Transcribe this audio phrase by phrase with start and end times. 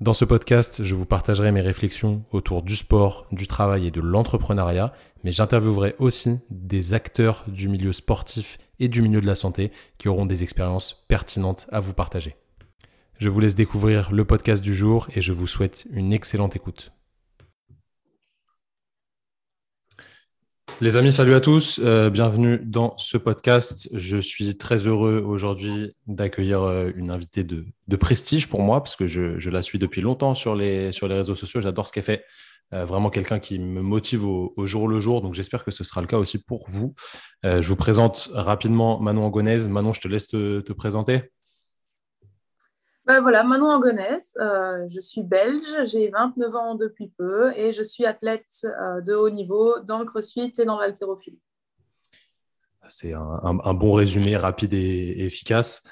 [0.00, 4.00] Dans ce podcast, je vous partagerai mes réflexions autour du sport, du travail et de
[4.00, 4.92] l'entrepreneuriat,
[5.22, 10.08] mais j'interviewerai aussi des acteurs du milieu sportif et du milieu de la santé qui
[10.08, 12.34] auront des expériences pertinentes à vous partager.
[13.18, 16.90] Je vous laisse découvrir le podcast du jour et je vous souhaite une excellente écoute.
[20.80, 21.80] Les amis, salut à tous.
[21.82, 23.88] Euh, bienvenue dans ce podcast.
[23.92, 27.64] Je suis très heureux aujourd'hui d'accueillir euh, une invitée de,
[27.96, 31.36] prestige pour moi, parce que je, la suis depuis longtemps sur les, sur les réseaux
[31.36, 31.60] sociaux.
[31.60, 32.24] J'adore ce qu'elle fait.
[32.72, 35.22] Euh, vraiment quelqu'un qui me motive au, jour le jour.
[35.22, 36.94] Donc j'espère que ce sera le cas aussi pour vous.
[37.44, 39.68] je vous présente rapidement Manon Angonèse.
[39.68, 41.22] Manon, je te laisse te présenter.
[43.06, 47.82] Ben voilà, Manon Angonès, euh, je suis belge, j'ai 29 ans depuis peu et je
[47.82, 51.40] suis athlète euh, de haut niveau dans le crossfit et dans l'haltérophilie.
[52.88, 55.82] C'est un, bon résumé rapide et, efficace.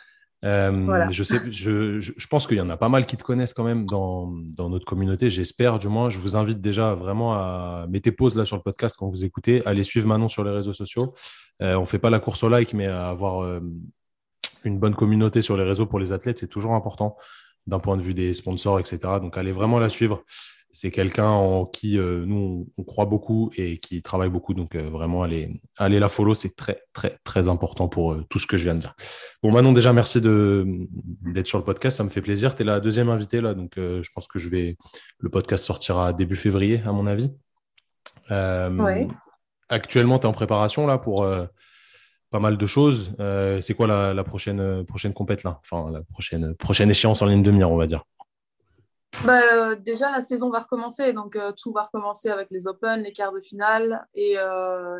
[0.44, 3.64] Euh, je, sais, je, pense qu'il y en a pas mal qui te connaissent quand
[3.64, 4.26] même dans,
[4.58, 6.08] notre communauté, j'espère du moins.
[6.08, 9.64] Je vous invite déjà vraiment à mettre pause là sur le podcast quand vous écoutez,
[9.66, 11.14] allez suivre Manon sur les réseaux sociaux.
[11.60, 13.60] on ne fait pas la course au like, mais à avoir
[14.64, 17.16] une bonne communauté sur les réseaux pour les athlètes, c'est toujours important
[17.66, 18.98] d'un point de vue des sponsors, etc.
[19.20, 20.24] Donc, allez vraiment la suivre.
[20.74, 24.54] C'est quelqu'un en qui euh, nous, on croit beaucoup et qui travaille beaucoup.
[24.54, 26.34] Donc, euh, vraiment, allez, allez la follow.
[26.34, 28.94] C'est très, très, très important pour euh, tout ce que je viens de dire.
[29.42, 31.98] Bon, Manon, déjà, merci d'être sur le podcast.
[31.98, 32.56] Ça me fait plaisir.
[32.56, 33.52] Tu es la deuxième invitée, là.
[33.52, 34.76] Donc, je pense que je vais.
[35.18, 37.30] Le podcast sortira début février, à mon avis.
[39.68, 41.26] Actuellement, tu es en préparation, là, pour
[42.32, 43.12] pas mal de choses.
[43.20, 45.60] Euh, c'est quoi la, prochaine, euh, prochaine compète là?
[45.60, 48.02] Enfin, la prochaine, prochaine échéance en ligne de mire, on va dire.
[49.24, 51.12] Bah, euh, déjà, la saison va recommencer.
[51.12, 54.36] Donc, tout va recommencer avec les Open, les quarts de finale et,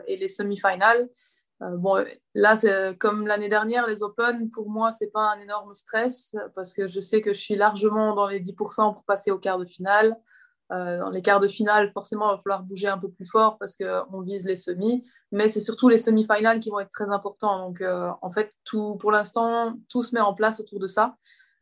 [0.07, 1.09] et les semi-finales.
[1.61, 2.05] bon,
[2.35, 6.75] là, c'est comme l'année dernière, les Open, pour moi, c'est pas un énorme stress parce
[6.75, 9.65] que je sais que je suis largement dans les 10% pour passer au quart de
[9.65, 10.17] finale.
[10.73, 13.59] Euh, dans les quarts de finale, forcément, il va falloir bouger un peu plus fort
[13.59, 15.05] parce qu'on vise les semis.
[15.31, 17.67] Mais c'est surtout les semi-finales qui vont être très importants.
[17.67, 18.53] Donc, euh, en fait,
[18.99, 21.17] pour l'instant, tout se met en place autour de ça.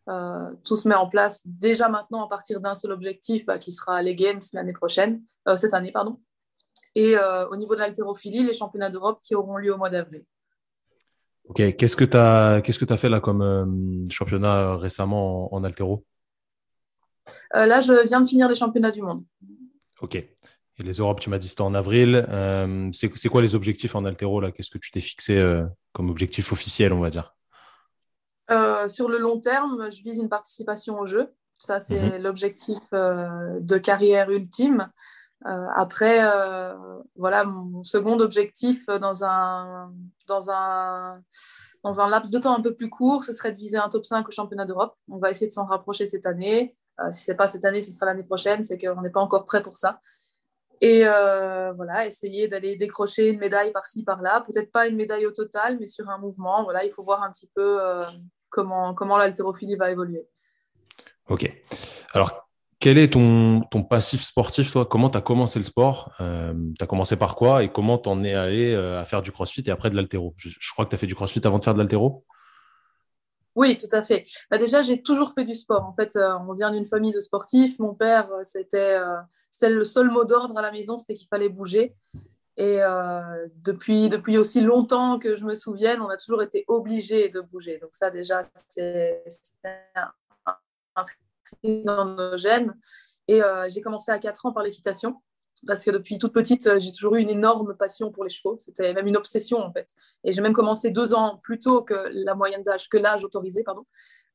[0.08, 3.72] Euh, tout se met en place déjà maintenant à partir d'un seul objectif bah, qui
[3.72, 5.22] sera les Games l'année prochaine,
[5.56, 6.20] cette année, pardon.
[6.94, 7.16] Et
[7.50, 10.24] au niveau de l'haltérophilie, les championnats d'Europe qui auront lieu au mois d'avril.
[11.44, 15.64] Ok, qu'est-ce que tu as, qu'est-ce que as fait là comme championnat récemment en, en
[15.64, 16.04] haltéro?
[17.56, 19.20] Euh, là, je viens de finir les championnats du monde.
[20.00, 20.14] Ok.
[20.14, 22.24] Et les Europes, tu m'as dit c'était en avril.
[22.28, 24.50] Euh, c'est quoi les objectifs en altéro là?
[24.50, 27.34] Qu'est-ce que tu t'es fixé euh, comme objectif officiel, on va dire?
[28.88, 31.32] Sur le long terme, je vise une participation au jeu.
[31.58, 32.22] Ça, c'est mhm.
[32.22, 34.90] l'objectif de carrière ultime.
[35.44, 36.20] après,
[37.14, 39.92] voilà, mon second objectif dans un,
[40.26, 41.22] dans, un,
[41.84, 44.04] dans un laps de temps un peu plus court, ce serait de viser un top
[44.04, 44.96] 5 au championnat d'Europe.
[45.08, 46.74] On va essayer de s'en rapprocher cette année.
[47.00, 48.62] Euh, si ce n'est pas cette année, ce sera l'année prochaine.
[48.62, 50.00] C'est qu'on n'est pas encore prêt pour ça.
[50.80, 54.42] Et euh, voilà, essayer d'aller décrocher une médaille par-ci, par-là.
[54.46, 56.64] Peut-être pas une médaille au total, mais sur un mouvement.
[56.64, 57.98] Voilà, il faut voir un petit peu euh,
[58.48, 60.26] comment, comment l'haltérophilie va évoluer.
[61.28, 61.50] Ok.
[62.12, 64.86] Alors, quel est ton, ton passif sportif, toi?
[64.86, 66.14] Comment tu as commencé le sport?
[66.18, 67.62] Tu as commencé par quoi?
[67.62, 70.32] Et comment tu en es allé à faire du crossfit et après de l'haltéro?
[70.38, 72.24] Je, je, crois que tu as fait du crossfit avant de faire de l'haltéro
[73.56, 74.22] oui, tout à fait.
[74.50, 75.84] Bah, déjà, j'ai toujours fait du sport.
[75.84, 77.78] En fait, euh, on vient d'une famille de sportifs.
[77.78, 79.16] Mon père, euh, c'était euh,
[79.62, 81.94] le seul mot d'ordre à la maison, c'était qu'il fallait bouger.
[82.56, 82.80] Et
[83.64, 87.78] depuis, depuis aussi longtemps que je me souvienne, on a toujours été obligé de bouger.
[87.78, 89.24] Donc ça, déjà, c'est
[90.94, 92.76] inscrit dans nos gènes.
[93.28, 95.22] Et j'ai commencé à 4 ans par l'équitation
[95.66, 98.56] parce que depuis toute petite, euh, j'ai toujours eu une énorme passion pour les chevaux.
[98.58, 99.88] C'était même une obsession, en fait.
[100.24, 103.62] Et j'ai même commencé deux ans plus tôt que la moyenne d'âge, que l'âge autorisé,
[103.62, 103.84] pardon.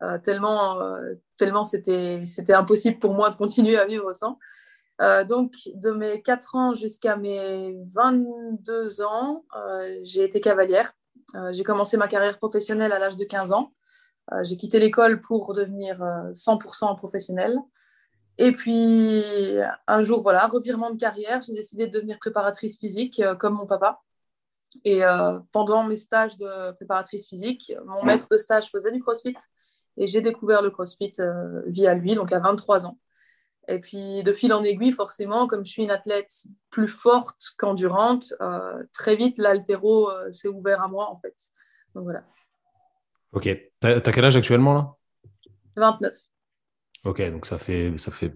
[0.03, 4.37] Euh, tellement, euh, tellement c'était, c'était impossible pour moi de continuer à vivre sans.
[5.27, 9.43] donc, de mes 4 ans jusqu'à mes 22 ans,
[10.03, 10.93] j'ai été cavalière.
[11.51, 13.73] j'ai commencé ma carrière professionnelle à l'âge de 15 ans.
[14.43, 15.99] j'ai quitté l'école pour devenir
[16.33, 17.57] 100% professionnelle.
[18.37, 19.23] Et puis,
[19.87, 23.65] un jour, voilà, revirement de carrière, j'ai décidé de devenir préparatrice physique euh, comme mon
[23.65, 24.01] papa.
[24.83, 29.37] Et euh, pendant mes stages de préparatrice physique, mon maître de stage faisait du crossfit
[29.97, 32.99] et j'ai découvert le crossfit euh, via lui, donc à 23 ans.
[33.69, 38.31] Et puis, de fil en aiguille, forcément, comme je suis une athlète plus forte qu'endurante,
[38.93, 41.35] très vite, l'altéro s'est ouvert à moi, en fait.
[41.95, 42.23] Donc voilà.
[43.31, 43.49] Ok.
[43.79, 44.95] T'as as quel âge actuellement, là?
[45.77, 46.13] 29.
[47.05, 47.93] Ok, donc ça fait.
[47.97, 48.33] Ça fait...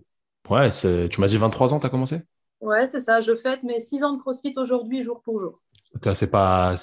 [0.49, 2.21] Ouais, tu m'as dit 23 ans, tu as commencé?
[2.61, 3.21] Ouais, c'est ça.
[3.21, 5.59] Je fête mes 6 ans de CrossFit aujourd'hui, jour pour jour.
[6.13, 6.75] C'est pas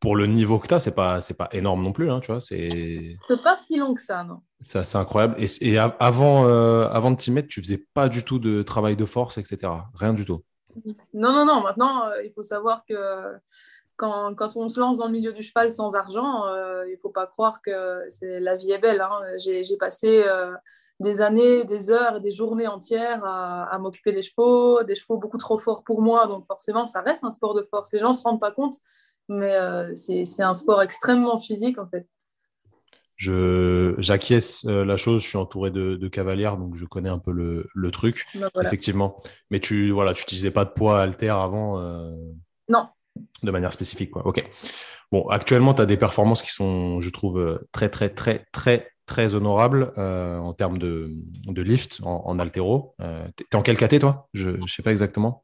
[0.00, 2.30] pour le niveau que tu as, c'est pas c'est pas énorme non plus, hein, tu
[2.30, 2.40] vois.
[2.40, 4.40] C'est pas si long que ça, non.
[4.60, 5.36] C'est incroyable.
[5.38, 9.04] Et, avant euh, avant de t'y mettre, tu faisais pas du tout de travail de
[9.06, 9.72] force, etc.
[9.94, 10.44] Rien du tout.
[11.14, 11.62] Non, non, non.
[11.62, 12.94] Maintenant, euh, il faut savoir que
[13.96, 17.10] quand, quand, on se lance dans le milieu du cheval sans argent, euh, il faut
[17.10, 19.00] pas croire que la vie est belle.
[19.00, 19.20] Hein.
[19.38, 20.22] J'ai passé
[21.00, 25.38] des années, des heures et des journées entières à, m'occuper des chevaux, des chevaux beaucoup
[25.38, 26.26] trop forts pour moi.
[26.26, 27.92] Donc forcément, ça reste un sport de force.
[27.92, 28.74] Les gens ne se rendent pas compte,
[29.28, 32.06] mais euh, c'est un sport extrêmement physique en fait.
[33.16, 37.68] J'acquiesce euh, la chose, je suis entouré de, cavalières, donc je connais un peu le,
[37.74, 39.20] le truc, ben effectivement.
[39.50, 42.14] Mais tu voilà, tu n'utilisais pas de poids alter avant euh,
[42.68, 42.88] Non.
[43.42, 44.26] De manière spécifique, quoi.
[44.26, 44.46] Ok.
[45.12, 49.34] Bon, actuellement, tu as des performances qui sont, je trouve, très, très, très, très, très
[49.34, 51.10] honorable euh, en termes de,
[51.46, 52.94] de lift en, en altéro.
[53.00, 54.28] Euh, tu es en quel caté, toi?
[54.32, 55.42] Je ne sais pas exactement.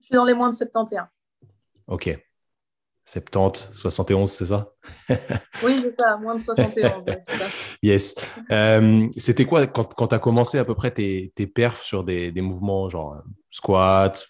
[0.00, 1.06] Je suis dans les moins de 71.
[1.86, 2.18] Ok.
[3.06, 4.68] 70, 71, c'est ça?
[5.64, 7.06] Oui, c'est ça, moins de 71.
[7.82, 8.16] yes.
[8.52, 12.04] Euh, c'était quoi quand, quand tu as commencé à peu près tes, tes perfs sur
[12.04, 14.28] des, des, mouvements genre squat,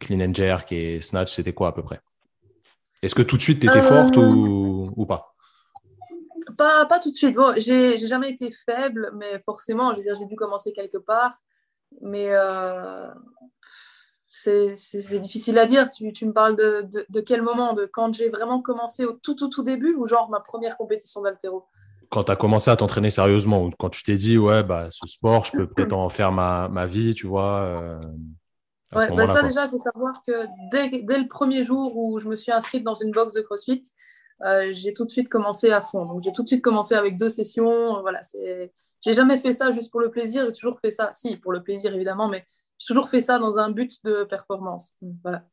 [0.00, 2.00] clean and jerk et snatch C'était quoi à peu près?
[3.00, 5.36] Est-ce que tout de suite tu étais forte ou, ou pas?
[6.56, 7.34] Pas, pas tout de suite.
[7.34, 11.34] Bon, j'ai jamais été faible, mais forcément, je veux dire, j'ai dû commencer quelque part.
[12.02, 13.08] Mais euh,
[14.28, 14.74] c'est
[15.20, 15.88] difficile à dire.
[15.90, 17.72] Tu, tu me parles de, de, de, quel moment?
[17.72, 21.22] De quand j'ai vraiment commencé au tout, tout, tout début ou genre ma première compétition
[21.22, 21.64] d'altéro?
[22.10, 25.06] Quand tu as commencé à t'entraîner sérieusement ou quand tu t'es dit, ouais, bah, ce
[25.06, 28.00] sport, je peux peut-être en faire ma, ma, vie, tu vois euh,
[28.94, 32.28] ouais, bah ça, déjà, il faut savoir que dès, dès, le premier jour où je
[32.28, 33.82] me suis inscrite dans une box de CrossFit,
[34.44, 36.04] euh, j'ai tout de suite commencé à fond.
[36.04, 38.00] Donc, j'ai tout de suite commencé avec deux sessions.
[38.02, 38.72] Voilà, c'est...
[39.00, 40.44] J'ai jamais fait ça juste pour le plaisir.
[40.46, 42.44] J'ai toujours fait ça, si, pour le plaisir évidemment, mais
[42.78, 44.94] j'ai toujours fait ça dans un but de performance.
[45.22, 45.44] Voilà.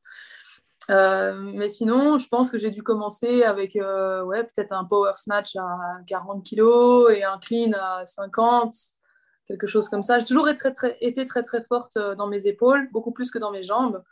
[0.91, 5.13] Euh, mais sinon, je pense que j'ai dû commencer avec euh, ouais, peut-être un power
[5.15, 8.75] snatch à 40 kg et un clean à 50,
[9.47, 10.19] quelque chose comme ça.
[10.19, 10.69] J'ai toujours été
[11.01, 14.03] été très, très forte dans mes épaules, beaucoup plus que dans mes jambes.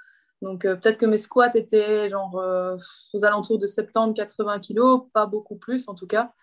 [0.43, 2.75] Donc euh, peut-être que mes squats étaient genre euh,
[3.13, 6.33] aux alentours de 70-80 kilos, pas beaucoup plus en tout cas.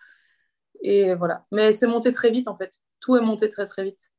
[0.81, 1.45] Et voilà.
[1.51, 2.79] Mais c'est monté très vite en fait.
[2.99, 4.11] Tout est monté très très vite.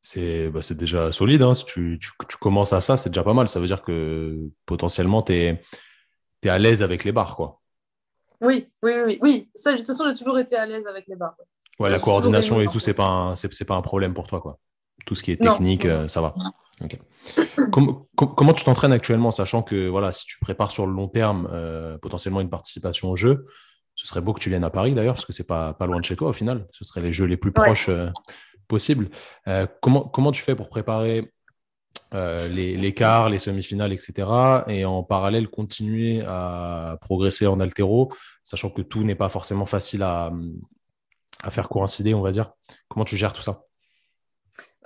[0.00, 1.42] C'est bah, déjà solide.
[1.42, 1.54] Hein.
[1.54, 3.48] Si tu, tu, commences à ça, c'est déjà pas mal.
[3.48, 5.62] Ça veut dire que potentiellement, tu es,
[6.42, 7.36] es, à l'aise avec les barres.
[7.36, 7.60] Quoi.
[8.40, 9.18] Oui, oui, oui.
[9.22, 9.50] oui.
[9.54, 11.36] Ça, de toute façon, j'ai toujours été à l'aise avec les barres.
[11.78, 13.34] Ouais, la coordination et tout, c'est pas,
[13.68, 14.40] pas un problème pour toi.
[14.40, 14.58] Quoi.
[15.06, 16.34] Tout ce qui est technique, euh, ça va.
[17.70, 21.98] comment tu t'entraînes actuellement, sachant que voilà, si tu prépares sur le long terme euh,
[21.98, 23.44] potentiellement une participation au jeu,
[23.94, 25.98] ce serait beau que tu viennes à Paris d'ailleurs, parce que c'est pas, pas loin
[25.98, 26.66] de chez toi au final.
[26.70, 28.10] Ce seraient les jeux les plus proches euh,
[28.68, 29.08] possibles.
[29.80, 31.32] Comment, comment tu fais pour préparer
[32.12, 34.30] les, les, quarts, les semi-finales, etc.
[34.68, 38.12] Et en parallèle, continuer à progresser en altéro,
[38.44, 40.30] sachant que tout n'est pas forcément facile à,
[41.42, 42.52] à faire coïncider, on va dire?
[42.88, 43.62] Comment tu gères tout ça?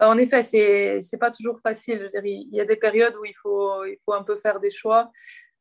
[0.00, 2.10] En effet, c'est n'est pas toujours facile.
[2.24, 5.10] il y a des périodes où il faut, il faut un peu faire des choix.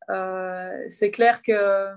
[0.09, 1.89] Euh, c'est clair que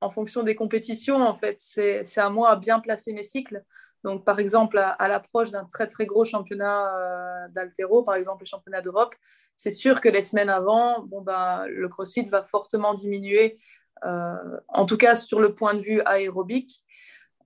[0.00, 3.62] en fonction des compétitions, en fait, c'est à moi à bien placer mes cycles.
[4.04, 8.48] Donc, par exemple, à, l'approche d'un très très gros championnat euh, d'altéro, par exemple les
[8.48, 9.14] championnats d'Europe,
[9.56, 13.56] c'est sûr que les semaines avant, bon, ben, le CrossFit va fortement diminuer,
[14.02, 16.84] en tout cas sur le point de vue aérobique.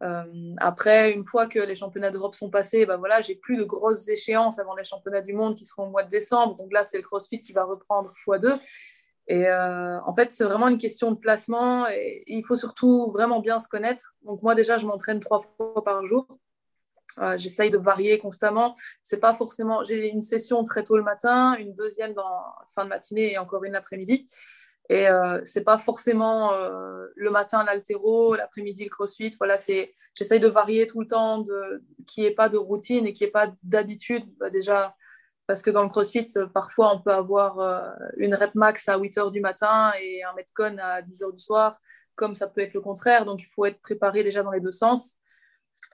[0.03, 3.65] Euh, après, une fois que les championnats d'Europe sont passés, ben voilà, j'ai plus de
[3.65, 6.57] grosses échéances avant les championnats du monde qui seront au mois de décembre.
[6.57, 8.59] Donc là, c'est le CrossFit qui va reprendre x2.
[9.27, 13.41] Et euh, en fait, c'est vraiment une question de placement et, il faut surtout vraiment
[13.41, 14.15] bien se connaître.
[14.23, 16.27] Donc moi, déjà, je m'entraîne trois fois par jour.
[17.19, 18.75] Euh, J'essaye de varier constamment.
[19.03, 19.85] C'est pas forcément.
[19.85, 22.43] J'ai une session très tôt le matin, une deuxième dans
[22.75, 24.27] fin de matinée et encore une l'après-midi.
[24.91, 29.31] Et euh, c'est pas forcément euh, le matin l'altéro, l'après-midi le crossfit.
[29.39, 29.57] Voilà,
[30.17, 33.25] j'essaye de varier tout le temps, de qu'il n'y ait pas de routine et qu'il
[33.25, 34.25] n'y ait pas d'habitude.
[34.41, 34.97] Bah, déjà,
[35.47, 39.17] parce que dans le crossfit, parfois on peut avoir euh, une rep max à 8
[39.17, 41.79] h du matin et un metcon à 10 h du soir,
[42.17, 43.25] comme ça peut être le contraire.
[43.25, 45.19] Donc il faut être préparé déjà dans les deux sens.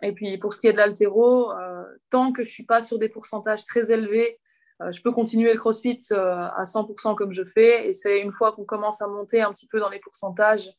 [0.00, 2.98] Et puis pour ce qui est de l'altéro, euh, tant que je suis pas sur
[2.98, 7.44] des pourcentages très élevés euh, je peux continuer le CrossFit euh, à 100% comme je
[7.44, 7.88] fais.
[7.88, 10.70] Et c'est une fois qu'on commence à monter un petit peu dans les pourcentages,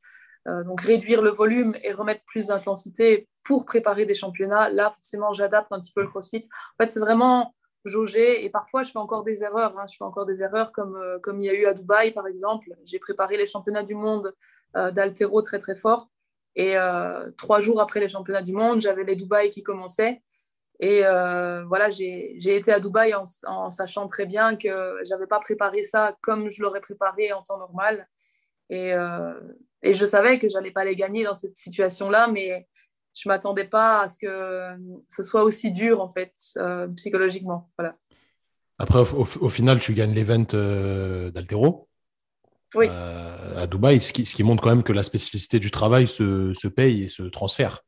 [0.48, 5.34] euh, donc réduire le volume et remettre plus d'intensité pour préparer des championnats, là, forcément,
[5.34, 6.44] j'adapte un petit peu le CrossFit.
[6.78, 8.44] En fait, c'est vraiment jauger.
[8.44, 9.78] Et parfois, je fais encore des erreurs.
[9.80, 9.86] Hein.
[9.90, 12.76] Je fais encore des erreurs comme, comme il y a eu à Dubaï, par exemple.
[12.84, 14.34] J'ai préparé les championnats du monde
[14.74, 16.10] d'altéro très, très fort.
[16.58, 16.76] Et
[17.38, 20.22] trois jours après les championnats du monde, j'avais les Dubaï qui commençaient.
[20.80, 25.40] Et euh, voilà, j'ai été à Dubaï en, sachant très bien que je n'avais pas
[25.40, 28.08] préparé ça comme je l'aurais préparé en temps normal.
[28.70, 29.34] Et, euh,
[29.82, 32.68] et je savais que j'allais pas les gagner dans cette situation-là, mais
[33.16, 37.72] je m'attendais pas à ce que ce soit aussi dur en fait euh, psychologiquement.
[37.78, 37.96] Voilà.
[38.78, 40.46] Après, au, final, tu gagnes l'event
[41.32, 41.90] d'Altero.
[42.76, 42.88] Oui.
[42.90, 46.54] à Dubaï, ce qui, ce qui, montre quand même que la spécificité du travail se,
[46.54, 47.87] se paye et se transfère.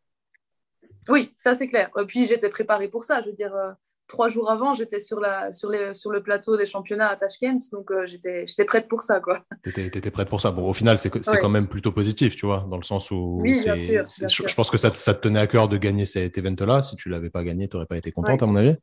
[1.10, 1.90] Oui, ça c'est clair.
[2.00, 3.22] Et puis j'étais préparée pour ça.
[3.22, 3.72] Je veux dire, euh,
[4.10, 7.72] trois jours avant, j'étais sur, la, sur, les, sur le plateau des championnats à Tashkent,
[7.72, 9.22] donc euh, j'étais, prête pour ça.
[9.64, 10.52] Tu étais, prête pour ça.
[10.52, 13.40] Bon, au final, c'est, quand même plutôt positif, tu vois, dans le sens où.
[13.42, 16.82] Oui, bien sûr, je, pense que ça, te tenait à cœur de gagner cet event-là.
[16.82, 18.76] Si tu ne l'avais pas gagné, tu n'aurais pas été contente, à mon avis.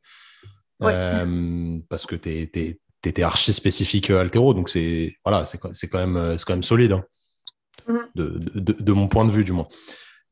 [0.83, 6.53] Euh, parce que tu étais archi spécifique altéro, donc c'est, voilà, c'est, quand, même, quand
[6.53, 7.03] même solide, hein.
[7.87, 8.07] mm-hmm.
[8.15, 9.67] de, de, mon point de vue, du moins.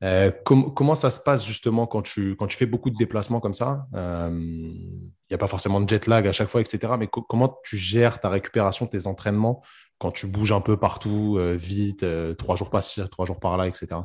[0.05, 3.55] Euh, comment ça se passe justement quand tu, quand tu fais beaucoup de déplacements comme
[3.55, 3.87] ça?
[3.91, 6.93] Il euh, n'y a pas forcément de jet lag à chaque fois, etc.
[6.99, 9.63] Mais comment tu gères ta récupération, tes entraînements
[9.97, 12.05] quand tu bouges un peu partout, euh, vite,
[12.37, 14.01] trois jours par-ci, trois jours par-là, etc.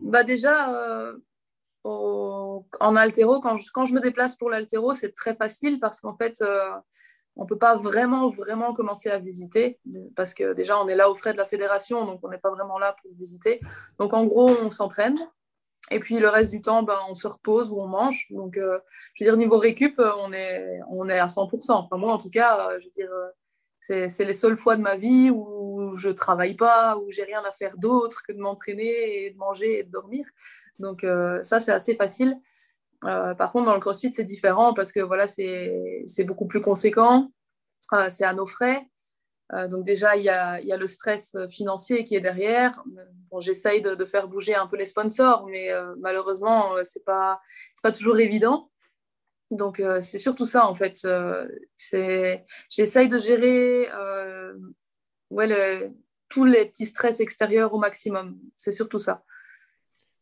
[0.00, 0.72] bah déjà,
[1.84, 6.16] en altéro, quand je, quand je me déplace pour l'altéro, c'est très facile parce qu'en
[6.16, 6.42] fait,
[7.38, 9.78] on ne peut pas vraiment, vraiment commencer à visiter
[10.16, 12.50] parce que déjà, on est là aux frais de la fédération, donc on n'est pas
[12.50, 13.60] vraiment là pour visiter.
[14.00, 15.16] Donc, en gros, on s'entraîne.
[15.92, 18.26] Et puis, le reste du temps, ben, on se repose ou on mange.
[18.30, 18.80] Donc, euh,
[19.14, 21.72] je veux dire, niveau récup, on est, on est à 100%.
[21.72, 24.82] Enfin, moi, en tout cas, euh, je veux dire, euh, c'est les seules fois de
[24.82, 29.26] ma vie où je travaille pas, où j'ai rien à faire d'autre que de m'entraîner
[29.26, 30.26] et de manger et de dormir.
[30.80, 31.06] Donc,
[31.42, 32.36] ça, c'est assez facile.
[33.04, 37.30] Euh, par contre, dans le CrossFit, c'est différent parce que voilà, c'est beaucoup plus conséquent.
[37.92, 38.86] Euh, c'est à nos frais.
[39.54, 42.82] Euh, donc déjà, il y a, y a, le stress financier qui est derrière.
[43.30, 47.40] Bon, J'essaye de, faire bouger un peu les sponsors, mais malheureusement, ce n'est pas,
[47.82, 48.70] pas toujours évident.
[49.50, 51.06] Donc c'est surtout ça, en fait.
[52.68, 53.88] J'essaye de gérer
[55.30, 55.92] ouais,
[56.28, 58.38] tous les petits stress extérieurs au maximum.
[58.56, 59.24] C'est surtout ça.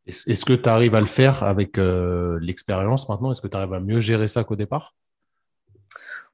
[0.06, 3.32] Est-ce que tu arrives à le faire avec euh, l'expérience maintenant?
[3.32, 4.94] Est-ce que tu arrives à mieux gérer ça qu'au départ?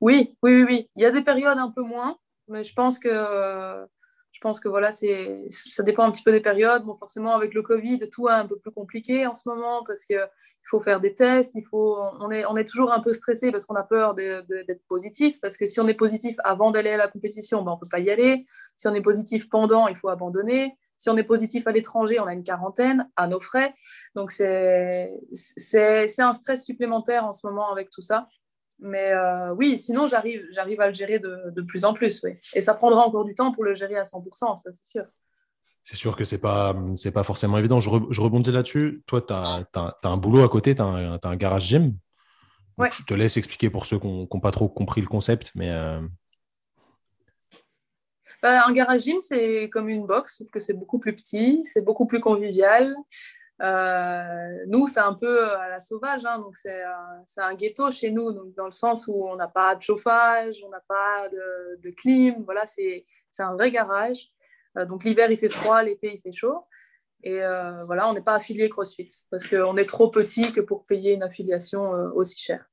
[0.00, 0.90] Oui, oui, oui.
[0.96, 4.68] Il y a des périodes un peu moins, mais je pense que, je pense que
[4.68, 6.84] voilà, ça dépend un petit peu des périodes.
[6.84, 10.04] Bon, forcément, avec le Covid, tout est un peu plus compliqué en ce moment parce
[10.04, 10.18] qu'il
[10.64, 13.64] faut faire des tests, il faut, on, est, on est toujours un peu stressé parce
[13.64, 15.40] qu'on a peur d'être positif.
[15.40, 17.88] Parce que si on est positif avant d'aller à la compétition, ben, on ne peut
[17.90, 18.44] pas y aller.
[18.76, 20.76] Si on est positif pendant, il faut abandonner.
[21.02, 23.74] Si on est positif à l'étranger, on a une quarantaine à nos frais.
[24.14, 28.28] Donc, c'est un stress supplémentaire en ce moment avec tout ça.
[28.78, 32.20] Mais euh, oui, sinon, j'arrive à le gérer de, de, plus en plus.
[32.22, 32.34] Oui.
[32.54, 35.02] Et ça prendra encore du temps pour le gérer à 100%, ça c'est sûr.
[35.82, 36.72] C'est sûr que ce n'est pas,
[37.12, 37.80] pas forcément évident.
[37.80, 39.02] Je, rebondis là-dessus.
[39.08, 41.96] Toi, tu as, as, un boulot à côté, tu as, un garage gym.
[42.78, 42.90] Ouais.
[42.96, 45.50] Je te laisse expliquer pour ceux qui n'ont pas trop compris le concept.
[45.56, 46.00] Mais euh,
[48.42, 51.80] bah, un garage gym, c'est comme une box, sauf que c'est beaucoup plus petit, c'est
[51.80, 52.94] beaucoup plus convivial.
[53.62, 56.82] Euh, nous, c'est un peu à la sauvage, hein, donc c'est
[57.36, 60.70] un, ghetto chez nous, donc dans le sens où on n'a pas de chauffage, on
[60.70, 63.04] n'a pas de, clim, voilà, c'est
[63.38, 64.32] un vrai garage.
[64.76, 66.64] Euh, donc l'hiver, il fait froid, l'été, il fait chaud.
[67.22, 70.84] Et euh, voilà, on n'est pas affilié CrossFit parce qu'on est trop petit que pour
[70.84, 72.71] payer une affiliation aussi chère.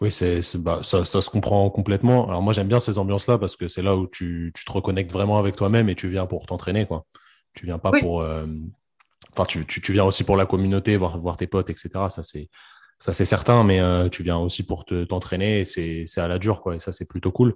[0.00, 2.26] Oui, c'est, bah, ça, ça, se comprend complètement.
[2.26, 5.12] Alors moi, j'aime bien ces ambiances-là parce que c'est là où tu, tu, te reconnectes
[5.12, 6.86] vraiment avec toi-même et tu viens pour t'entraîner.
[6.86, 7.04] quoi.
[7.52, 8.22] Tu viens pas pour...
[8.22, 8.46] Euh,
[9.32, 11.90] enfin, tu, tu, tu, viens aussi pour la communauté, voir, voir tes potes, etc.
[12.08, 12.48] Ça, c'est,
[12.98, 16.28] ça, c'est certain, mais euh, tu viens aussi pour te, t'entraîner et c'est, c'est à
[16.28, 16.62] la dure.
[16.62, 17.54] Quoi, et ça, c'est plutôt cool.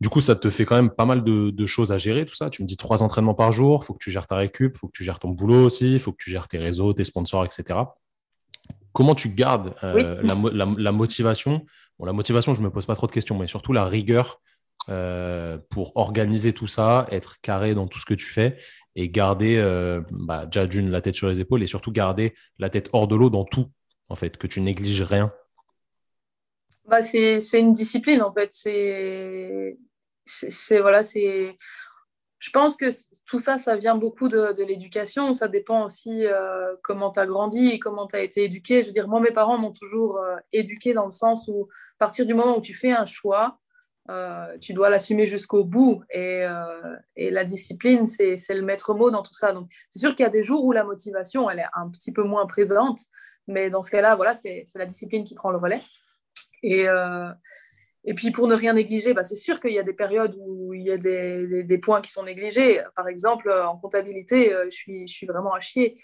[0.00, 2.36] Du coup, ça te fait quand même pas mal de, de, choses à gérer, tout
[2.36, 2.48] ça.
[2.48, 4.78] Tu me dis trois entraînements par jour, il faut que tu gères ta récup, il
[4.78, 7.04] faut que tu gères ton boulot aussi, il faut que tu gères tes réseaux, tes
[7.04, 7.80] sponsors, etc.
[8.98, 11.64] Comment tu gardes euh, la, motivation?
[12.00, 14.40] Bon, La motivation, je ne me pose pas trop de questions, mais surtout la rigueur
[14.88, 18.56] euh, pour organiser tout ça, être carré dans tout ce que tu fais
[18.96, 22.70] et garder euh, bah, déjà d'une la tête sur les épaules et surtout garder la
[22.70, 23.70] tête hors de l'eau dans tout,
[24.08, 25.32] en fait, que tu négliges rien.
[26.84, 28.48] Bah, c'est une discipline, en fait.
[28.50, 29.76] C'est
[30.80, 31.56] voilà, c'est
[32.38, 32.86] je pense que
[33.26, 35.34] tout ça, ça vient beaucoup de, l'éducation.
[35.34, 38.82] Ça dépend aussi euh, comment tu as grandi et comment tu as été éduqué.
[38.82, 41.98] Je veux dire, moi, mes parents m'ont toujours euh, éduqué dans le sens où, à
[41.98, 43.58] partir du moment où tu fais un choix,
[44.10, 46.02] euh, tu dois l'assumer jusqu'au bout.
[46.10, 46.46] Et,
[47.16, 49.52] et, la discipline, c'est le maître mot dans tout ça.
[49.52, 52.12] Donc, c'est sûr qu'il y a des jours où la motivation, elle est un petit
[52.12, 53.00] peu moins présente.
[53.48, 55.80] Mais dans ce cas-là, voilà, c'est la discipline qui prend le relais.
[56.62, 56.86] Et,
[58.08, 60.72] et puis pour ne rien négliger, bah, c'est sûr qu'il y a des périodes où
[60.72, 62.82] il y a des, des, points qui sont négligés.
[62.96, 66.00] Par exemple, en comptabilité, je, suis, je suis vraiment à chier.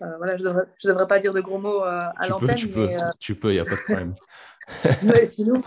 [0.00, 2.54] voilà, je ne devrais, devrais, pas dire de gros mots à l'antenne.
[2.54, 2.88] Tu peux,
[3.20, 4.14] tu peux, il n'y a pas de problème.
[5.04, 5.60] mais sinon,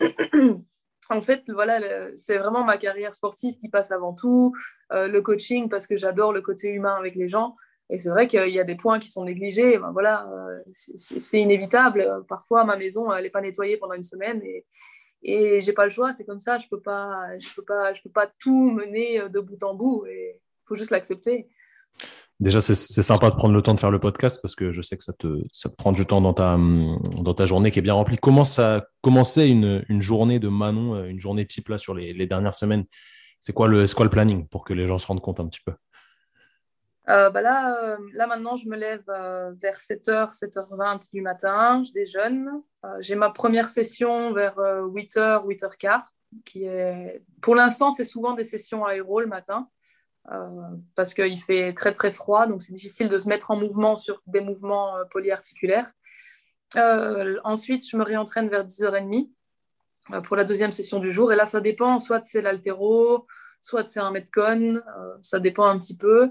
[1.10, 1.80] en fait, voilà,
[2.16, 4.54] c'est vraiment ma carrière sportive qui passe avant tout,
[4.92, 7.56] euh, le coaching parce que j'adore le côté humain avec les gens.
[7.88, 9.78] Et c'est vrai qu'il y a des points qui sont négligés.
[9.78, 12.24] Ben voilà, euh, c'est inévitable.
[12.28, 14.64] Parfois, ma maison, elle n'est pas nettoyée pendant une semaine et,
[15.22, 16.12] et j'ai pas le choix.
[16.12, 16.58] C'est comme ça.
[16.58, 20.06] Je peux pas, je peux pas, je peux pas tout mener de bout en bout.
[20.06, 21.48] Et faut juste l'accepter.
[22.38, 24.98] Déjà, c'est sympa de prendre le temps de faire le podcast parce que je sais
[24.98, 27.82] que ça te, ça te prend du temps dans ta, dans ta journée qui est
[27.82, 28.18] bien remplie.
[28.18, 32.12] Comment ça commençait une, une journée de Manon, euh, une journée type là sur les,
[32.12, 32.84] les dernières semaines?
[33.40, 35.60] C'est quoi, le, quoi le planning pour que les gens se rendent compte un petit
[35.64, 35.72] peu?
[37.08, 41.92] Euh, bah là, euh, là, maintenant, je me lève vers 7h, 7h20 du matin, je
[41.92, 42.50] déjeune.
[43.00, 46.00] J'ai ma première session vers 8h, 8h15,
[46.44, 47.22] qui est...
[47.40, 49.68] Pour l'instant, c'est souvent des sessions aéro le matin.
[50.32, 53.94] Euh, parce qu'il fait très très froid, donc c'est difficile de se mettre en mouvement
[53.94, 55.90] sur des mouvements euh, polyarticulaires.
[56.76, 59.30] Euh, ensuite, je me réentraîne vers 10h30
[60.24, 61.32] pour la deuxième session du jour.
[61.32, 63.26] Et là, ça dépend, soit c'est l'altéro,
[63.60, 64.82] soit c'est un metcon,
[65.22, 66.30] ça dépend un petit peu.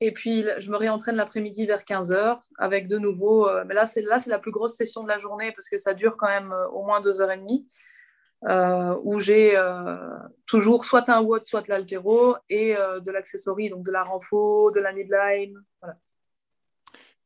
[0.00, 4.38] Et puis, je me réentraîne l'après-midi vers 15h avec de nouveau, mais là, c'est la
[4.38, 7.64] plus grosse session de la journée parce que ça dure quand même au moins 2h30.
[8.46, 9.96] Euh, où j'ai euh,
[10.46, 14.80] toujours soit un WOD, soit l'altéro et euh, de l'accessory, donc de la renfo, de
[14.80, 15.54] la midline.
[15.80, 15.96] Voilà.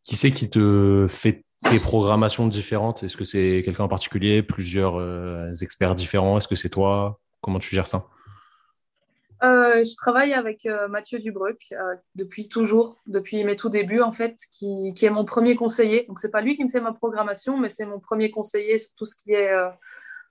[0.05, 3.03] Qui c'est qui te fait tes programmations différentes?
[3.03, 5.03] Est-ce que c'est quelqu'un en particulier, plusieurs
[5.61, 6.39] experts différents?
[6.39, 7.19] Est-ce que c'est toi?
[7.41, 8.07] Comment tu gères ça?
[9.42, 11.75] Je travaille avec Mathieu Dubruc
[12.14, 16.04] depuis toujours, depuis mes tout débuts en fait, qui, est mon premier conseiller.
[16.09, 18.90] Donc c'est pas lui qui me fait ma programmation, mais c'est mon premier conseiller sur
[18.97, 19.50] tout ce qui est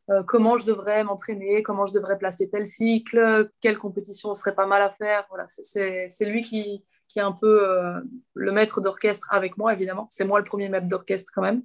[0.10, 4.66] euh, comment je devrais m'entraîner, comment je devrais placer tel cycle, quelle compétition serait pas
[4.66, 5.26] mal à faire.
[5.30, 6.86] Voilà, c'est lui qui,
[7.16, 8.00] est un peu euh,
[8.36, 10.08] le maître d'orchestre avec moi, évidemment.
[10.10, 11.64] C'est moi le premier maître d'orchestre quand même.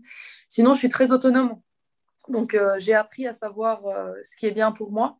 [0.48, 1.60] Sinon, je suis très autonome.
[2.28, 3.80] Donc, euh, j'ai appris à savoir
[4.22, 5.18] ce qui est bien pour moi.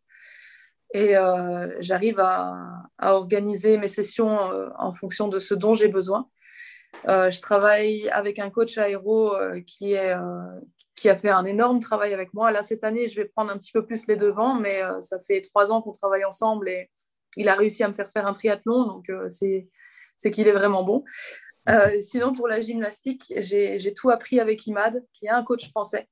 [0.94, 1.14] Et
[1.80, 2.56] j'arrive à,
[3.00, 4.38] organiser mes sessions
[4.78, 6.28] en fonction de ce dont j'ai besoin.
[7.06, 9.34] je travaille avec un coach aéro
[9.66, 10.14] qui, est,
[11.02, 12.52] qui a fait un énorme travail avec moi.
[12.52, 15.18] Là, cette année, je vais prendre un petit peu plus les devants, mais euh, ça
[15.26, 16.90] fait trois ans qu'on travaille ensemble et
[17.36, 20.84] il a réussi à me faire faire un triathlon, donc euh, c'est qu'il est vraiment
[20.84, 21.02] bon.
[21.68, 26.08] Euh, sinon, pour la gymnastique, j'ai tout appris avec Imad, qui est un coach français,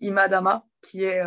[0.00, 1.22] Imad Ama, qui est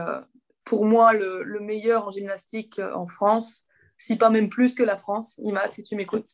[0.64, 3.66] pour moi le, le, meilleur en gymnastique en France,
[3.98, 5.40] si pas même plus que la France.
[5.44, 6.30] Imad, si tu m'écoutes.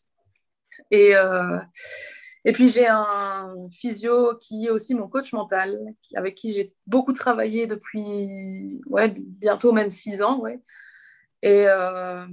[0.92, 1.16] Et
[2.48, 5.78] et puis j'ai un physio qui est aussi mon coach mental,
[6.16, 8.80] avec qui j'ai beaucoup travaillé depuis
[9.18, 10.40] bientôt même six ans.
[10.40, 10.62] Ouais.
[11.42, 12.26] Et euh,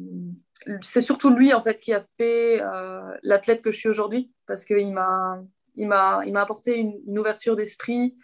[0.82, 4.64] c'est surtout lui en fait qui a fait euh, l'athlète que je suis aujourd'hui, parce
[4.64, 5.42] qu'il m'a
[5.74, 8.16] il m'a il m'a apporté une, ouverture d'esprit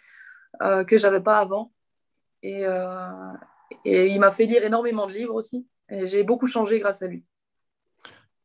[0.61, 1.73] euh, que j'avais pas avant.
[2.41, 2.65] Et,
[3.85, 5.65] et il m'a fait lire énormément de livres aussi.
[5.89, 7.23] J'ai beaucoup changé grâce à lui.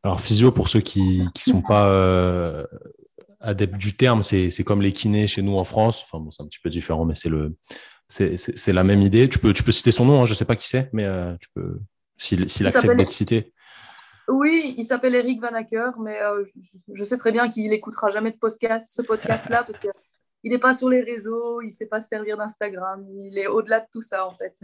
[0.02, 2.66] Alors, physio, pour ceux qui ne sont pas
[3.40, 6.02] adepte du terme, c'est comme les kinés chez nous en France.
[6.02, 7.56] Enfin, bon, c'est un petit peu différent, mais c'est le,
[8.08, 9.28] c'est la même idée.
[9.28, 11.04] Tu peux, tu peux citer son nom, hein, je ne sais pas qui c'est, mais
[11.04, 11.80] euh, tu peux,
[12.16, 13.52] s'il accepte d'être cité.
[14.28, 16.44] Oui, il s'appelle Eric Van Acker, mais euh,
[16.92, 19.88] je, sais très bien qu'il n'écoutera jamais de podcast, ce podcast-là, parce que
[20.46, 23.48] il n'est pas sur les réseaux, il ne sait pas se servir d'Instagram, il est
[23.48, 24.54] au-delà de tout ça en fait.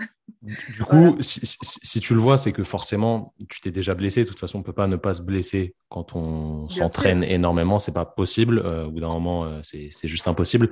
[0.41, 4.23] Du coup, si, tu le vois, c'est que forcément, tu t'es déjà blessé.
[4.23, 7.81] De toute façon, on ne peut pas ne pas se blesser quand on s'entraîne énormément.
[7.81, 8.63] C'est pas possible.
[8.65, 10.71] Euh, au bout d'un moment, euh, c'est juste impossible.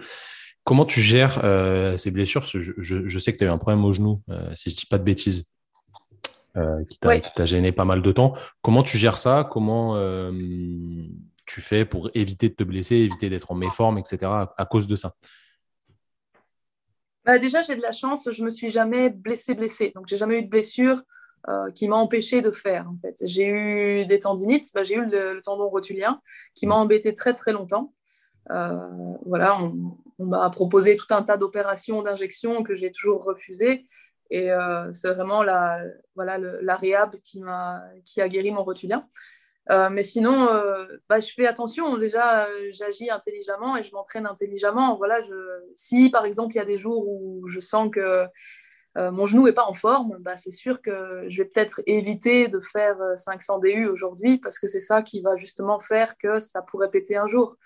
[0.62, 2.44] Comment tu gères euh, ces blessures?
[2.44, 4.22] Je, sais que tu as eu un problème au genou,
[4.54, 5.52] si je ne dis pas de bêtises,
[6.88, 8.34] qui t'a gêné pas mal de temps.
[8.62, 9.48] Comment tu gères ça?
[9.50, 9.96] Comment
[11.52, 14.18] tu fais pour éviter de te blesser, éviter d'être en méforme, etc.
[14.56, 15.16] à, cause de ça?
[17.24, 19.90] Bah, Déjà, j'ai de la chance, je ne me suis jamais blessée, blessée.
[19.96, 21.02] Donc, j'ai jamais eu de blessure
[21.48, 22.88] euh, qui m'a empêché de faire.
[22.88, 23.16] En fait.
[23.26, 26.20] J'ai eu des tendinites, bah, j'ai eu le, tendon rotulien
[26.54, 27.92] qui m'a embêté très, très longtemps.
[28.50, 28.76] Euh,
[29.26, 33.86] voilà, on, m'a proposé tout un tas d'opérations, d'injections que j'ai toujours refusées.
[34.30, 35.82] Et euh, c'est vraiment la,
[36.14, 39.04] voilà, la réhab qui, a, qui a guéri mon rotulien.
[39.70, 41.96] Euh, mais sinon, euh, bah, je fais attention.
[41.96, 44.96] Déjà, euh, j'agis intelligemment et je m'entraîne intelligemment.
[44.96, 45.34] Voilà, je...
[45.76, 48.26] Si, par exemple, il y a des jours où je sens que
[48.96, 52.58] mon genou n'est pas en forme, bah, c'est sûr que je vais peut-être éviter de
[52.58, 56.90] faire 500 DU aujourd'hui parce que c'est ça qui va justement faire que ça pourrait
[56.90, 57.56] péter un jour.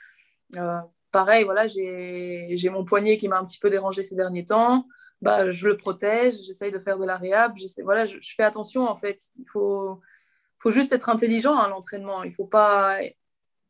[1.11, 4.87] pareil, voilà, j'ai mon poignet qui m'a un petit peu dérangé ces derniers temps.
[5.23, 8.97] bah, je le protège, j'essaye de faire de la réhab, voilà, je, fais attention en
[8.97, 9.23] fait.
[9.39, 10.03] Il faut,
[10.65, 12.23] faut juste être intelligent à l'entraînement.
[12.25, 12.99] Il faut pas.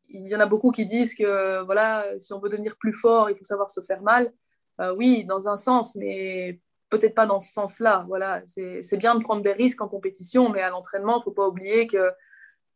[0.07, 3.29] Il y en a beaucoup qui disent que voilà, si on veut devenir plus fort,
[3.29, 4.31] il faut savoir se faire mal.
[4.79, 8.05] Euh, oui, dans un sens, mais peut-être pas dans ce sens-là.
[8.07, 11.47] Voilà, c'est bien de prendre des risques en compétition, mais à l'entraînement, il faut pas
[11.47, 12.11] oublier que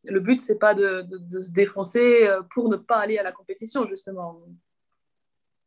[0.04, 3.32] le but, c'est pas de, de, se défoncer euh, pour ne pas aller à la
[3.32, 4.40] compétition, justement.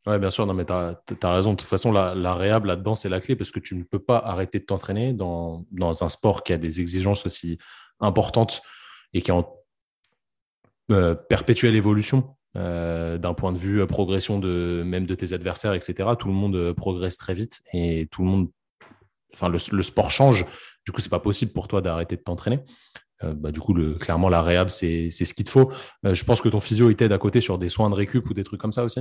[0.05, 1.51] Oui, bien sûr, non, mais tu as, raison.
[1.51, 3.99] De toute façon, la, la réhab là-dedans, c'est la clé parce que tu ne peux
[3.99, 7.57] pas arrêter de t'entraîner dans, dans, un sport qui a des exigences aussi
[8.01, 8.61] importantes
[9.13, 9.63] et qui est en
[10.91, 15.73] euh, perpétuelle évolution euh, d'un point de vue euh, progression de même de tes adversaires,
[15.73, 16.09] etc.
[16.19, 18.49] Tout le monde progresse très vite et tout le monde,
[19.33, 20.45] enfin, le, sport change.
[20.85, 22.59] Du coup, c'est pas possible pour toi d'arrêter de t'entraîner.
[23.21, 25.71] bah, du coup, clairement, la réhab, c'est ce qu'il te faut.
[26.03, 28.33] je pense que ton physio, il t'aide à côté sur des soins de récup ou
[28.33, 28.99] des trucs comme ça aussi.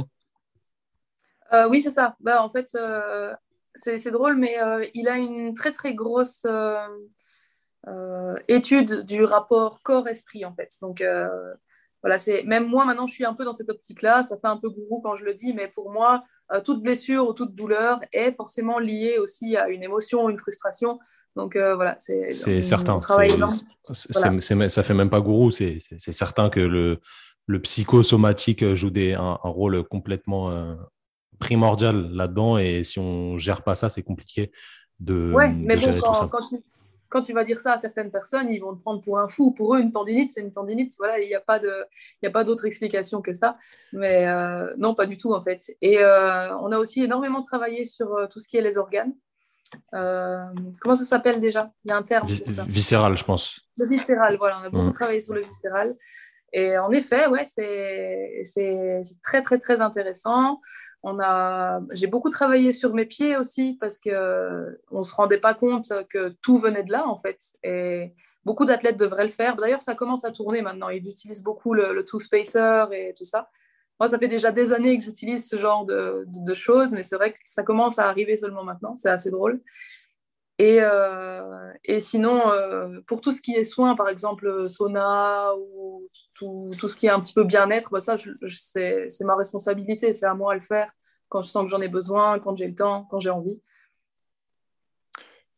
[1.53, 2.17] Euh, oui, c'est ça.
[2.21, 3.33] Bah, en fait, euh,
[3.75, 6.47] c'est drôle, mais euh, il a une très très grosse
[8.49, 10.71] étude du rapport corps-esprit, en fait.
[10.81, 11.03] Donc,
[12.03, 14.23] voilà, c'est même moi maintenant, je suis un peu dans cette optique-là.
[14.23, 16.25] Ça fait un peu gourou quand je le dis, mais pour moi,
[16.65, 20.99] toute blessure ou toute douleur est forcément liée aussi à une émotion, une frustration.
[21.37, 22.99] Donc voilà, c'est certain.
[23.93, 27.01] Ça fait même pas gourou, c'est certain que le,
[27.47, 30.77] le psychosomatique joue des, un, rôle complètement
[31.43, 32.57] primordial là-dedans.
[32.59, 34.53] Et si on gère pas ça, c'est compliqué
[35.01, 36.57] de, ouais, mais bon, quand, Quand tu,
[37.09, 39.53] quand tu vas dire ça à certaines personnes, ils vont te prendre pour un fou.
[39.53, 40.95] Pour eux, une tendinite, c'est une tendinite.
[40.99, 41.73] Voilà, il n'y a pas de,
[42.23, 43.57] il a pas d'autre explication que ça.
[43.93, 45.77] Mais euh, non, pas du tout en fait.
[45.83, 49.13] Et euh, on a aussi énormément travaillé sur euh, tout ce qui est les organes.
[49.91, 51.73] comment ça s'appelle déjà?
[51.85, 52.29] Il y a un terme.
[52.69, 53.61] viscéral, je pense.
[53.77, 54.61] Le viscéral, voilà.
[54.61, 55.01] On a beaucoup mm.
[55.01, 55.97] travaillé sur le viscéral.
[56.55, 58.43] Et en effet, ouais, c'est
[59.23, 60.61] très, très, très intéressant.
[61.03, 65.55] On a, j'ai beaucoup travaillé sur mes pieds aussi parce que on se rendait pas
[65.55, 67.39] compte que tout venait de là en fait.
[67.65, 69.57] Et beaucoup d'athlètes devraient le faire.
[69.57, 70.91] D'ailleurs, ça commence à tourner maintenant.
[70.91, 73.51] Ils utilisent beaucoup le, le two spacer et tout ça.
[73.99, 77.17] Moi, ça fait déjà des années que j'utilise ce genre de, de choses, mais c'est
[77.17, 78.97] vrai que ça commence à arriver seulement maintenant.
[78.97, 79.61] C'est assez drôle.
[80.59, 86.09] Et, euh, et sinon, euh, pour tout ce qui est soins, par exemple sauna ou
[86.35, 90.27] tout, tout ce qui est un petit peu bien-être, bah ça, c'est ma responsabilité, c'est
[90.27, 90.91] à moi à le faire
[91.29, 93.59] quand je sens que j'en ai besoin, quand j'ai le temps, quand j'ai envie.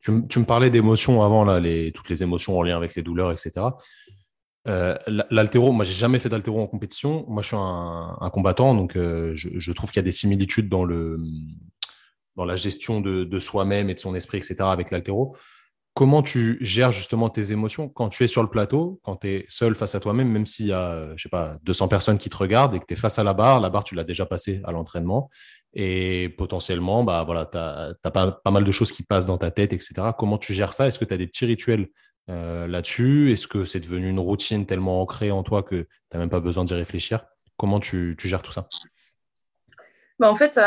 [0.00, 3.02] Tu, tu me parlais d'émotions avant, là, les, toutes les émotions en lien avec les
[3.02, 3.66] douleurs, etc.
[4.68, 4.96] Euh,
[5.30, 7.24] l'altéro, moi, j'ai jamais fait d'altéro en compétition.
[7.26, 11.18] Moi, je suis un, combattant, donc je, trouve qu'il y a des similitudes dans le,
[12.36, 15.36] dans la gestion de, soi-même et de son esprit, etc., avec l'altéro.
[15.94, 19.44] Comment tu gères justement tes émotions quand tu es sur le plateau, quand tu es
[19.48, 22.36] seul face à toi-même, même s'il y a, je sais pas, 200 personnes qui te
[22.36, 24.60] regardent et que tu es face à la barre, la barre, tu l'as déjà passée
[24.64, 25.30] à l'entraînement
[25.74, 29.72] et potentiellement, bah voilà, tu as, pas, mal de choses qui passent dans ta tête,
[29.72, 29.92] etc.
[30.16, 30.86] Comment tu gères ça?
[30.86, 31.88] Est-ce que tu as des petits rituels
[32.30, 33.32] euh, là-dessus?
[33.32, 36.40] Est-ce que c'est devenu une routine tellement ancrée en toi que tu n'as même pas
[36.40, 37.24] besoin d'y réfléchir?
[37.56, 38.68] Comment tu, gères tout ça?
[40.20, 40.58] Bah en fait,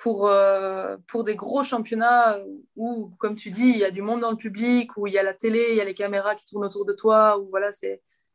[0.00, 2.38] pour, euh, pour des gros championnats
[2.76, 5.18] où, comme tu dis, il y a du monde dans le public, où il y
[5.18, 7.70] a la télé, il y a les caméras qui tournent autour de toi, où voilà,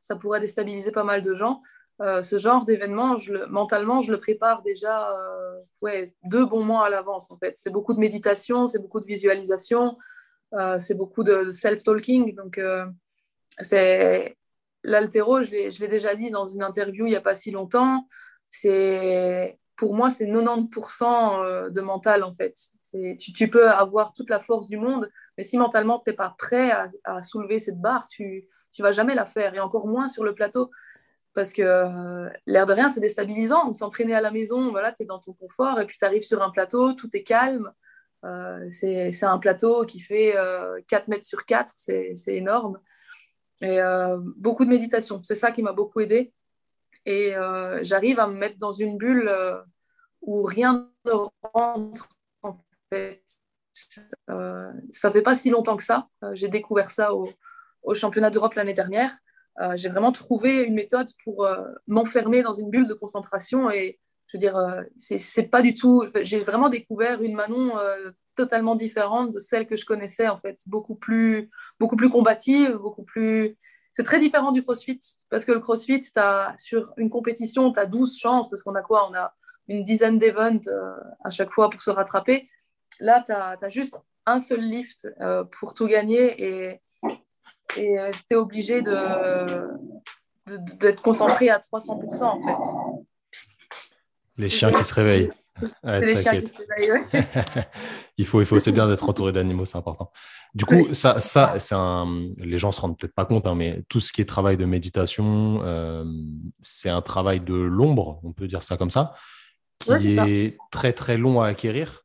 [0.01, 1.61] ça pourrait déstabiliser pas mal de gens.
[1.99, 3.17] Euh, ce genre d'événement,
[3.49, 7.31] mentalement, je le prépare déjà euh, ouais, deux bons mois à l'avance.
[7.31, 9.97] En fait, c'est beaucoup de méditation, c'est beaucoup de visualisation,
[10.79, 12.35] c'est beaucoup de self-talking.
[12.35, 12.61] Donc,
[13.59, 14.37] c'est
[14.83, 18.05] l'altéro, je l'ai déjà dit dans une interview il n'y a pas si longtemps.
[18.49, 22.55] C'est pour moi, c'est 90% euh, de mental, en fait.
[23.19, 26.71] Tu, peux avoir toute la force du monde, mais si mentalement, tu n'es pas prêt
[27.03, 30.33] à, soulever cette barre, tu ne vas jamais la faire, et encore moins sur le
[30.33, 30.71] plateau.
[31.33, 33.71] Parce que euh, l'air de rien, c'est déstabilisant.
[33.71, 36.41] S'entraîner à la maison, voilà, tu es dans ton confort, et puis tu arrives sur
[36.41, 37.71] un plateau, tout est calme.
[38.25, 40.35] Euh, c'est un plateau qui fait
[40.87, 42.79] 4 mètres sur 4, c'est énorme.
[43.61, 43.79] Et
[44.37, 46.33] beaucoup de méditation, c'est ça qui m'a beaucoup aidé
[47.07, 49.61] et euh, j'arrive à me mettre dans une bulle euh,
[50.21, 51.11] où rien ne
[51.53, 52.09] rentre
[52.43, 52.57] en
[52.91, 53.23] fait.
[54.29, 56.09] Euh, ça fait pas si longtemps que ça.
[56.33, 57.29] J'ai découvert ça au,
[57.93, 59.17] championnat d'Europe l'année dernière.
[59.75, 61.47] J'ai vraiment trouvé une méthode pour
[61.87, 64.59] m'enfermer dans une bulle de concentration et je veux dire,
[64.97, 66.05] c'est pas du tout.
[66.21, 67.71] J'ai vraiment découvert une Manon
[68.35, 73.03] totalement différente de celle que je connaissais en fait, beaucoup plus, beaucoup plus combative, beaucoup
[73.03, 73.57] plus
[73.97, 74.99] c'est très différent du crossfit
[75.31, 76.03] parce que le crossfit,
[76.59, 79.09] sur une compétition, tu as 12 chances parce qu'on a quoi?
[79.09, 79.33] On a
[79.67, 82.47] une dizaine d'events euh, à chaque fois pour se rattraper.
[82.99, 86.81] Là, tu as, juste un seul lift euh, pour tout gagner et
[87.69, 89.79] tu euh, es obligé d'être
[90.45, 93.39] de, concentré à 300% en fait.
[94.37, 95.31] Les chiens qui se réveillent.
[95.83, 96.47] C'est les chiens qui
[98.17, 100.11] il faut, il faut, c'est bien d'être entouré d'animaux, c'est important.
[100.53, 103.83] Du coup, ça, ça, c'est un, les gens se rendent peut-être pas compte, hein, mais
[103.89, 106.05] tout ce qui est travail de méditation, euh,
[106.59, 109.13] c'est un travail de l'ombre, on peut dire ça comme ça,
[109.79, 112.01] qui est, très très long à acquérir.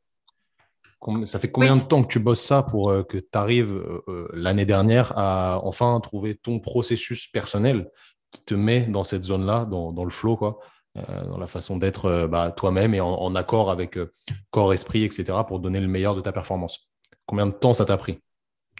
[1.25, 3.73] Ça fait combien de temps que tu bosses ça pour euh, que tu arrives
[4.07, 7.89] euh, l'année dernière à enfin trouver ton processus personnel
[8.31, 10.59] qui te met dans cette zone-là, dans, dans, le flow, quoi?
[10.95, 14.11] Dans la façon d'être euh, bah, toi-même et en, accord avec euh,
[14.51, 16.87] corps, esprit, etc., pour donner le meilleur de ta performance.
[17.25, 18.19] Combien de temps ça t'a pris?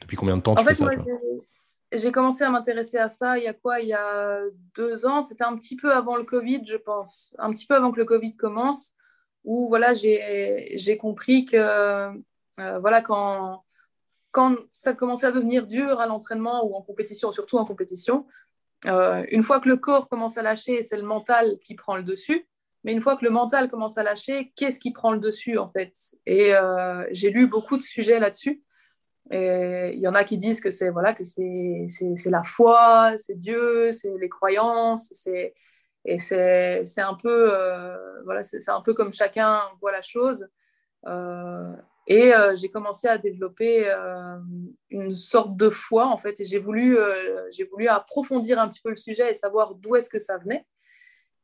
[0.01, 0.89] Depuis combien de temps tu fais ça
[1.91, 3.79] J'ai commencé à m'intéresser à ça il y a quoi?
[3.79, 4.39] Il y a
[4.75, 5.23] deux ans.
[5.23, 7.35] C'était un petit peu avant le Covid, je pense.
[7.39, 8.91] Un petit peu avant que le Covid commence,
[9.43, 12.09] où voilà, j'ai compris que
[12.57, 13.63] voilà, quand,
[14.31, 18.25] quand ça commençait à devenir dur à l'entraînement ou en compétition, surtout en compétition,
[18.85, 22.03] euh, une fois que le corps commence à lâcher, c'est le mental qui prend le
[22.03, 22.47] dessus.
[22.83, 25.69] Mais une fois que le mental commence à lâcher, qu'est-ce qui prend le dessus en
[25.69, 25.93] fait?
[26.25, 28.61] Et euh, j'ai lu beaucoup de sujets là-dessus.
[29.31, 31.87] Il y en a qui disent que c'est voilà que c'est
[32.25, 35.11] la foi, c'est Dieu, c'est les croyances,
[36.05, 40.47] et c'est un peu euh, voilà c'est un peu comme chacun voit la chose.
[42.07, 44.37] Et euh, j'ai commencé à développer euh,
[44.89, 48.81] une sorte de foi, en fait, et j'ai voulu, euh, j'ai voulu approfondir un petit
[48.81, 50.65] peu le sujet et savoir d'où est-ce que ça venait.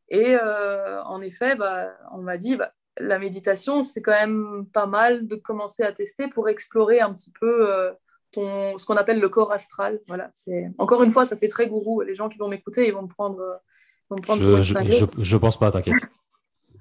[0.10, 5.28] Et en effet, bah, on m'a dit, bah, la méditation, c'est quand même pas mal
[5.28, 7.92] de commencer à tester pour explorer un petit peu
[8.32, 10.00] ton, ce qu'on appelle le corps astral.
[10.08, 10.32] Voilà,
[10.80, 12.02] encore une fois, ça fait très gourou.
[12.02, 13.62] Les gens qui vont m'écouter, ils vont me prendre,
[14.10, 16.02] vont me prendre je, je, je, pense pas, t'inquiète.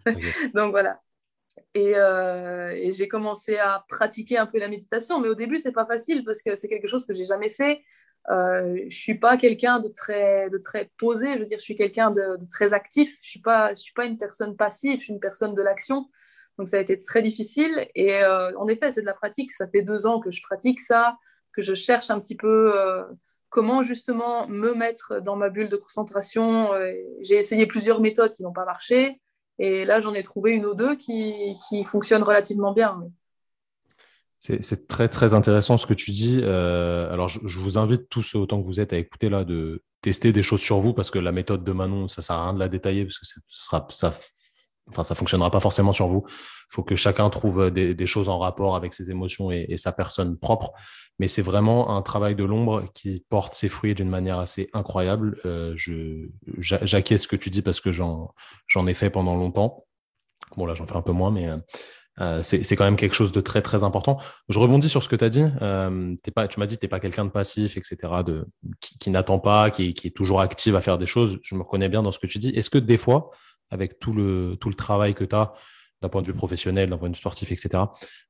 [0.55, 0.99] Donc voilà.
[1.77, 5.21] Euh, et, j'ai commencé à pratiquer un peu la méditation.
[5.21, 7.83] Mais au début, c'est pas facile parce que c'est quelque chose que j'ai jamais fait.
[8.31, 11.35] Euh, je suis pas quelqu'un de très, de très posé.
[11.35, 13.17] Je veux dire, je suis quelqu'un de, très actif.
[13.23, 13.43] Je suis
[13.77, 14.99] suis pas une personne passive.
[14.99, 16.09] Je suis une personne de l'action.
[16.59, 17.89] Donc ça a été très difficile.
[17.95, 19.53] Et euh, en effet, c'est de la pratique.
[19.53, 21.17] Ça fait deux ans que je pratique ça,
[21.53, 23.05] que je cherche un petit peu euh,
[23.49, 26.71] comment justement me mettre dans ma bulle de concentration.
[27.21, 29.21] J'ai essayé plusieurs méthodes qui n'ont pas marché.
[29.59, 33.01] Et là, j'en ai trouvé une ou deux qui, qui fonctionnent relativement bien.
[34.41, 36.39] C'est très très intéressant ce que tu dis.
[36.43, 40.33] Euh, alors je, vous invite tous autant que vous êtes à écouter là de tester
[40.33, 42.61] des choses sur vous parce que la méthode de Manon, ça sert à rien de
[42.61, 44.15] la détailler parce que sera ça
[44.91, 46.25] enfin, ça fonctionnera pas forcément sur vous.
[46.29, 49.93] Il faut que chacun trouve des, des, choses en rapport avec ses émotions et, sa
[49.93, 50.73] personne propre.
[51.19, 55.39] Mais c'est vraiment un travail de l'ombre qui porte ses fruits d'une manière assez incroyable.
[55.45, 55.75] Euh,
[56.59, 58.33] J'acquiesce ce que tu dis parce que j'en
[58.87, 59.85] ai fait pendant longtemps.
[60.57, 61.57] Bon, là, j'en fais un peu moins, mais euh,
[62.21, 64.19] euh c'est quand même quelque chose de très, très important.
[64.49, 65.45] Je rebondis sur ce que tu as dit.
[65.61, 68.47] Euh, pas, tu m'as dit que tu n'es pas quelqu'un de passif, etc., de,
[68.81, 71.39] qui, n'attend pas, qui, qui, est toujours actif à faire des choses.
[71.43, 72.51] Je me reconnais bien dans ce que tu dis.
[72.51, 73.31] Est-ce que des fois,
[73.71, 75.53] avec tout le, tout le travail que tu as
[76.01, 77.85] d'un point de vue professionnel, d'un point de vue sportif, etc.,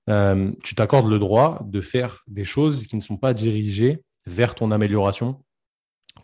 [0.08, 4.54] euh, tu t'accordes le droit de faire des choses qui ne sont pas dirigées vers
[4.54, 5.44] ton amélioration,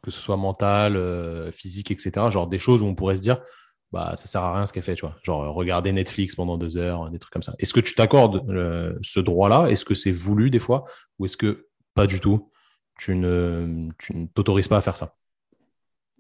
[0.03, 2.31] que ce soit mentale, euh, physique, etc.
[2.31, 3.41] Genre des choses où on pourrait se dire,
[3.93, 5.17] bah, ça sert à rien ce qu'elle fait, tu vois.
[5.23, 7.55] Genre regarder Netflix pendant deux heures, des trucs comme ça.
[7.59, 9.69] Est-ce que tu t'accordes euh, ce droit-là?
[9.69, 10.85] Est-ce que c'est voulu des fois?
[11.19, 12.51] Ou est-ce que pas du tout?
[12.99, 13.91] Tu ne
[14.35, 15.15] t'autorises pas à faire ça?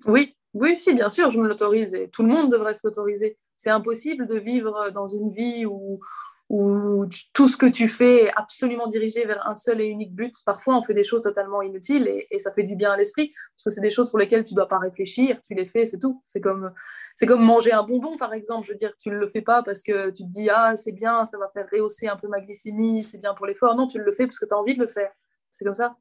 [0.06, 3.36] Oui, oui, si, bien sûr, je me l'autorise et tout le monde devrait se l'autoriser.
[3.56, 6.00] C'est impossible de vivre dans une vie où,
[6.48, 10.32] où tout ce que tu fais est absolument dirigé vers un seul et unique but.
[10.46, 13.64] Parfois, on fait des choses totalement inutiles et, ça fait du bien à l'esprit parce
[13.64, 15.98] que c'est des choses pour lesquelles tu ne dois pas réfléchir, tu les fais, c'est
[15.98, 16.22] tout.
[16.24, 16.72] C'est comme,
[17.16, 18.66] c'est comme manger un bonbon, par exemple.
[18.66, 20.92] Je veux dire, tu ne le fais pas parce que tu te dis, ah, c'est
[20.92, 23.74] bien, ça va faire rehausser un peu ma glycémie, c'est bien pour l'effort.
[23.74, 25.10] Non, tu le fais parce que tu as envie de le faire.
[25.50, 25.96] C'est comme ça.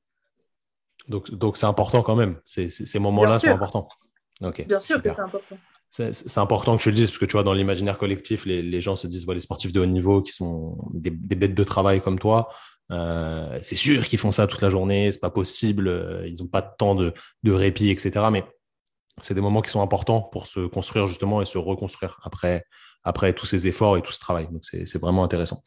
[1.08, 2.40] Donc, donc c'est important quand même.
[2.46, 3.88] ces moments-là sont importants.
[4.42, 5.58] Bien sûr que c'est important.
[5.90, 8.96] C'est important que tu le dises, parce que tu vois, dans l'imaginaire collectif, les, gens
[8.96, 12.50] se disent, les sportifs de haut niveau qui sont des, bêtes de travail comme toi,
[12.92, 16.48] euh, c'est sûr qu'ils font ça toute la journée, c'est pas possible, euh, ils n'ont
[16.48, 17.14] pas de temps de,
[17.46, 18.26] répit, etc.
[18.32, 18.44] Mais
[19.22, 22.66] c'est des moments qui sont importants pour se construire justement et se reconstruire après,
[23.04, 24.48] après tous ces efforts et tout ce travail.
[24.52, 25.64] Donc c'est vraiment intéressant.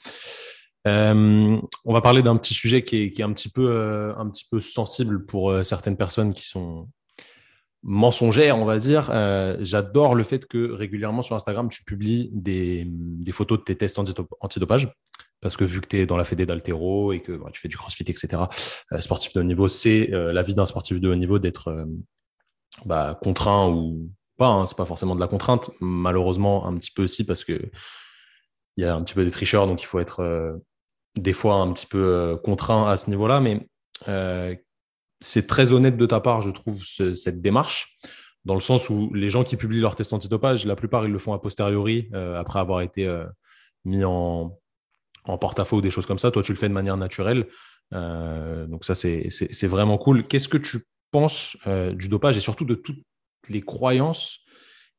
[0.89, 4.61] Euh, on va parler d'un petit sujet qui est, un, petit peu, un petit peu
[4.61, 6.89] sensible pour certaines personnes qui sont,
[7.87, 9.11] mensongère, on va dire.
[9.13, 12.87] Euh, j'adore le fait que régulièrement sur Instagram, tu publies des,
[13.31, 13.99] photos de tes tests
[14.41, 14.93] antidopage.
[15.41, 17.69] Parce que vu que tu es dans la fédé d'altéro et que bah, tu fais
[17.69, 18.43] du crossfit, etc.,
[18.93, 21.87] euh, sportif de haut niveau, c'est euh, la vie d'un sportif de haut niveau d'être
[22.85, 24.49] bah, contraint ou pas.
[24.49, 25.71] Hein, c'est pas forcément de la contrainte.
[25.81, 27.71] Malheureusement, un petit peu aussi parce que
[28.77, 30.59] il y a un petit peu des tricheurs, donc il faut être
[31.17, 33.41] des fois un petit peu contraint à ce niveau-là.
[33.41, 33.69] Mais
[35.21, 37.99] c'est très honnête de ta part, je trouve, cette démarche,
[38.47, 41.19] dans le sens où les gens qui publient leur test antidopage, la plupart, ils le
[41.19, 43.27] font a posteriori, euh, après avoir été euh,
[43.85, 44.57] mis en,
[45.25, 46.31] porte-à-faux ou des choses comme ça.
[46.31, 47.49] Toi, tu le fais de manière naturelle.
[47.93, 50.29] Euh, donc ça, c'est vraiment cool.
[50.29, 51.57] Qu'est-ce que tu penses
[51.95, 53.03] du dopage et surtout de toutes
[53.49, 54.41] les croyances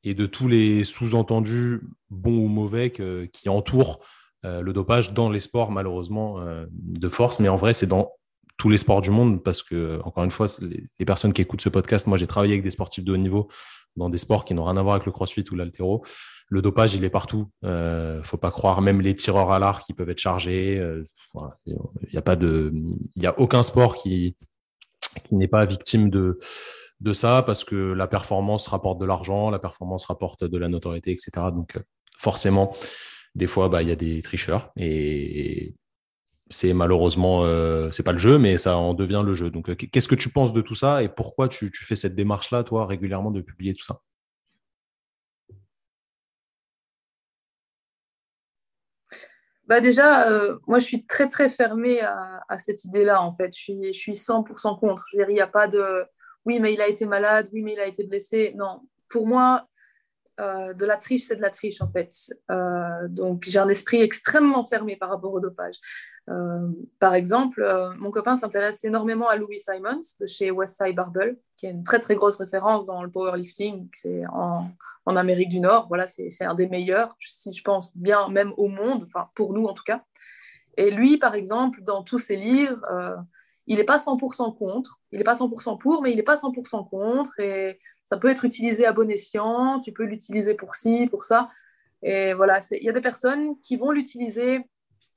[0.03, 3.99] et de tous les sous-entendus, bons ou mauvais, qui entourent
[4.43, 7.39] le dopage dans les sports, malheureusement, de force?
[7.39, 8.16] Mais en vrai, c'est dans
[8.57, 11.69] tous les sports du monde parce que, encore une fois, les, personnes qui écoutent ce
[11.69, 13.47] podcast, moi, j'ai travaillé avec des sportifs de haut niveau
[13.95, 16.03] dans des sports qui n'ont rien à voir avec le crossfit ou l'altéro
[16.49, 17.49] le dopage, il est partout.
[17.63, 20.77] Euh, faut pas croire, même les tireurs à l'arc, qui peuvent être chargés.
[20.77, 21.03] Euh,
[21.65, 21.75] il
[22.11, 22.73] n'y a pas de,
[23.15, 24.35] il a aucun sport qui,
[25.25, 26.39] qui n'est pas victime de,
[27.01, 31.11] de ça parce que la performance rapporte de l'argent, la performance rapporte de la notoriété,
[31.11, 31.31] etc.
[31.53, 31.81] Donc, euh,
[32.17, 32.73] forcément,
[33.35, 35.75] des fois, bah, il y a des tricheurs et
[36.49, 39.49] c'est malheureusement, euh, c'est pas le jeu, mais ça en devient le jeu.
[39.49, 42.63] Donc, qu'est-ce que tu penses de tout ça et pourquoi tu, tu fais cette démarche-là,
[42.63, 44.01] toi, régulièrement, de publier tout ça?
[49.67, 53.53] Bah déjà, euh, moi, je suis très, très fermée à, cette idée-là, en fait.
[53.53, 55.05] Je suis, je suis 100% contre.
[55.11, 56.05] Je veux dire, il n'y a pas de
[56.45, 58.53] oui, mais il a été malade, oui, mais il a été blessé.
[58.55, 59.67] Non, pour moi,
[60.39, 62.11] euh, de la triche, c'est de la triche, en fait.
[62.51, 65.75] Euh, donc, j'ai un esprit extrêmement fermé par rapport au dopage.
[66.99, 67.61] par exemple,
[67.97, 71.99] mon copain s'intéresse énormément à Louis Simons de chez Westside Barbell, qui est une très,
[71.99, 73.89] très grosse référence dans le powerlifting.
[73.93, 74.69] C'est en,
[75.15, 75.87] Amérique du Nord.
[75.87, 79.65] Voilà, c'est un des meilleurs, si je pense bien, même au monde, enfin pour nous
[79.65, 80.03] en tout cas.
[80.77, 83.15] Et lui, par exemple, dans tous ses livres, euh,
[83.65, 86.87] il n'est pas 100% contre, il n'est pas 100% pour, mais il n'est pas 100%
[86.89, 87.39] contre.
[87.39, 91.49] Et ça peut être utilisé à bon escient, tu peux l'utiliser pour ci, pour ça.
[92.03, 94.61] Et voilà, il y a des personnes qui vont l'utiliser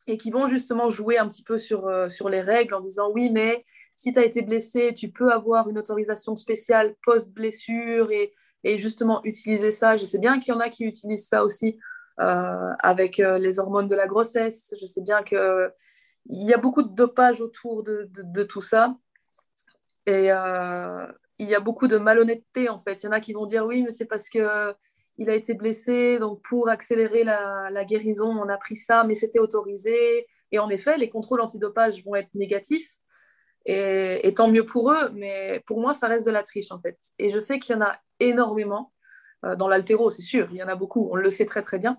[0.09, 3.11] et qui vont justement jouer un petit peu sur, euh, sur les règles en disant
[3.13, 8.33] oui, mais si tu as été blessé, tu peux avoir une autorisation spéciale post-blessure et
[8.65, 9.97] et justement utiliser ça.
[9.97, 11.79] Je sais bien qu'il y en a qui utilisent ça aussi
[12.21, 14.75] euh, avec euh, les hormones de la grossesse.
[14.79, 15.71] Je sais bien qu'il
[16.27, 18.95] y a beaucoup de dopage autour de, de, tout ça.
[20.07, 20.31] Et
[21.41, 23.03] il y a beaucoup de malhonnêteté en fait.
[23.03, 24.75] Il y en a qui vont dire oui, mais c'est parce que
[25.19, 29.15] il a été blessé, donc pour accélérer la, la guérison, on a pris ça, mais
[29.15, 30.27] c'était autorisé.
[30.53, 32.91] Et en effet, les contrôles antidopage vont être négatifs.
[33.67, 36.99] Et, tant mieux pour eux, mais pour moi, ça reste de la triche en fait.
[37.19, 38.93] Et je sais qu'il y en a énormément
[39.45, 41.79] euh, dans l'altéro, c'est sûr, il y en a beaucoup, on le sait très très
[41.79, 41.99] bien.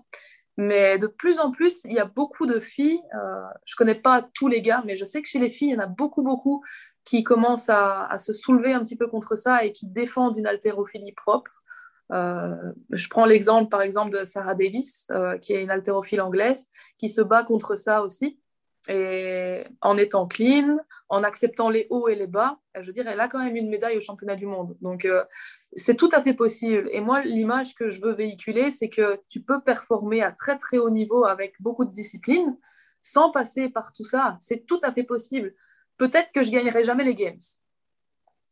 [0.56, 3.94] Mais de plus en plus, il y a beaucoup de filles, euh, je ne connais
[3.94, 5.86] pas tous les gars, mais je sais que chez les filles, il y en a
[5.86, 6.62] beaucoup, beaucoup
[7.04, 11.12] qui commencent à, se soulever un petit peu contre ça et qui défendent une haltérophilie
[11.12, 11.62] propre.
[12.12, 12.54] Euh,
[12.90, 15.08] je prends l'exemple, par exemple, de Sarah Davis,
[15.40, 18.38] qui est une haltérophile anglaise, qui se bat contre ça aussi
[18.88, 23.20] et en étant clean, en acceptant les hauts et les bas, je veux dire, elle
[23.20, 24.76] a quand même une médaille au championnat du monde.
[24.80, 25.24] Donc, euh,
[25.74, 26.88] c'est tout à fait possible.
[26.92, 30.78] Et moi, l'image que je veux véhiculer, c'est que tu peux performer à très, très
[30.78, 32.56] haut niveau avec beaucoup de discipline
[33.02, 34.36] sans passer par tout ça.
[34.40, 35.54] C'est tout à fait possible.
[35.96, 37.40] Peut-être que je gagnerai jamais les Games.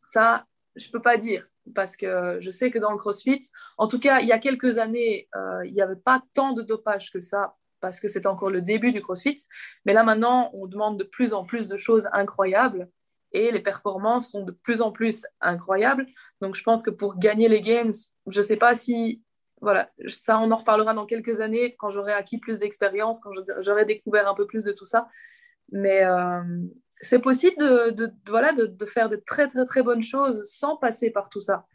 [0.05, 3.40] Ça, je peux pas dire parce que je sais que dans le CrossFit,
[3.79, 6.62] en tout cas, il y a quelques années, euh, il n'y avait pas tant de
[6.62, 9.38] dopage que ça parce que c'est encore le début du CrossFit.
[9.85, 12.88] Mais là, maintenant, on demande de plus en plus de choses incroyables
[13.33, 16.07] et les performances sont de plus en plus incroyables.
[16.40, 17.92] Donc, je pense que pour gagner les Games,
[18.26, 19.22] je ne sais pas si.
[19.62, 23.85] Voilà, ça, on en reparlera dans quelques années quand j'aurai acquis plus d'expérience, quand j'aurai
[23.85, 25.09] découvert un peu plus de tout ça.
[25.70, 26.42] Mais euh,
[27.00, 27.62] c'est possible
[27.94, 31.66] de, voilà, de, faire de très, très, très bonnes choses sans passer par tout ça.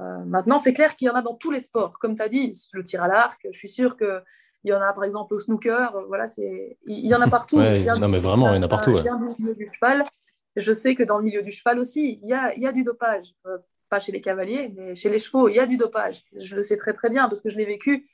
[0.00, 1.98] Euh, maintenant, c'est clair qu'il y en a dans tous les sports.
[2.00, 4.22] Comme tu as dit, le tir à l'arc, je suis sûre que
[4.64, 7.28] il y en a par exemple au snooker, euh, voilà, c'est, il y en a
[7.28, 7.58] partout.
[8.00, 8.96] non, mais vraiment, il y en a partout.
[8.96, 10.04] Je viens du milieu du cheval.
[10.56, 12.72] Je sais que dans le milieu du cheval aussi, il y a, il y a
[12.72, 13.34] du dopage.
[13.46, 13.58] Euh,
[13.90, 16.24] pas chez les cavaliers, mais chez les chevaux, il y a du dopage.
[16.36, 18.06] Je le sais très très bien parce que je l'ai vécu.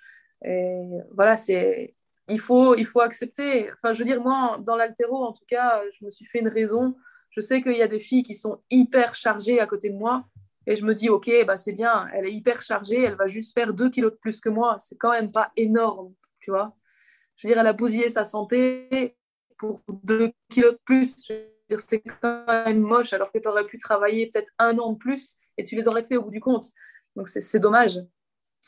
[0.44, 0.82] Et
[1.14, 1.94] voilà, c'est,
[2.30, 3.70] il faut, il faut accepter.
[3.72, 6.48] Enfin, je veux dire, moi, dans l'altéro, en tout cas, je me suis fait une
[6.48, 6.96] raison.
[7.30, 10.24] Je sais qu'il y a des filles qui sont hyper chargées à côté de moi.
[10.66, 13.54] Et je me dis, OK, bah, c'est bien, elle est hyper chargée, elle va juste
[13.54, 14.76] faire 2 kilos de plus que moi.
[14.80, 16.74] C'est quand même pas énorme tu vois.
[17.36, 19.16] Je veux dire, elle a bousillé sa santé
[19.56, 21.16] pour 2 kilos de plus.
[21.78, 25.36] C'est quand même moche, alors que tu aurais pu travailler peut-être un an de plus
[25.56, 26.66] et tu les aurais fait au bout du compte.
[27.14, 28.00] Donc, c'est dommage.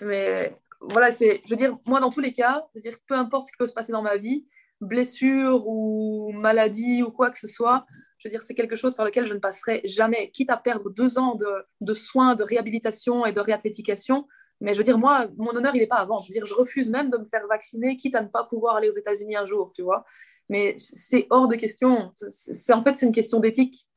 [0.00, 0.56] Mais
[0.90, 3.46] voilà, c'est, je veux dire, moi, dans tous les cas, je veux dire, peu importe
[3.46, 4.46] ce qui peut se passer dans ma vie,
[4.80, 7.86] blessure ou maladie ou quoi que ce soit,
[8.18, 10.30] je veux dire, c'est quelque chose par lequel je ne passerai jamais.
[10.30, 11.48] Quitte à perdre deux ans de,
[11.80, 14.26] de soins, de réhabilitation et de réathlétication,
[14.62, 16.20] mais je veux dire, moi, mon honneur, il n'est pas avant.
[16.20, 18.76] Je veux dire, je refuse même de me faire vacciner, quitte à ne pas pouvoir
[18.76, 20.04] aller aux États-Unis un jour, tu vois.
[20.48, 22.12] Mais c'est hors de question.
[22.16, 23.88] C'est, en fait, c'est une question d'éthique.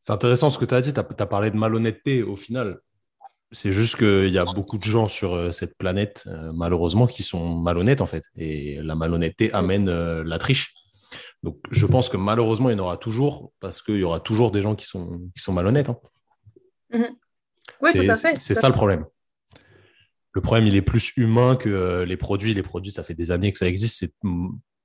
[0.00, 0.92] C'est intéressant ce que tu as dit.
[0.92, 2.80] Tu as, parlé de malhonnêteté au final.
[3.54, 8.00] C'est juste qu'il y a beaucoup de gens sur cette planète, malheureusement, qui sont malhonnêtes,
[8.00, 8.24] en fait.
[8.36, 9.88] Et la malhonnêteté amène
[10.22, 10.74] la triche.
[11.42, 14.50] Donc, je pense que malheureusement, il y en aura toujours, parce qu'il y aura toujours
[14.50, 15.88] des gens qui sont, qui sont malhonnêtes.
[15.88, 15.98] Hein.
[16.92, 17.16] Mhm.
[17.80, 18.34] Oui, tout à fait.
[18.38, 19.04] C'est ça le problème.
[20.32, 22.54] Le problème, il est plus humain que euh, les produits.
[22.54, 23.98] Les produits, ça fait des années que ça existe.
[23.98, 24.12] C'est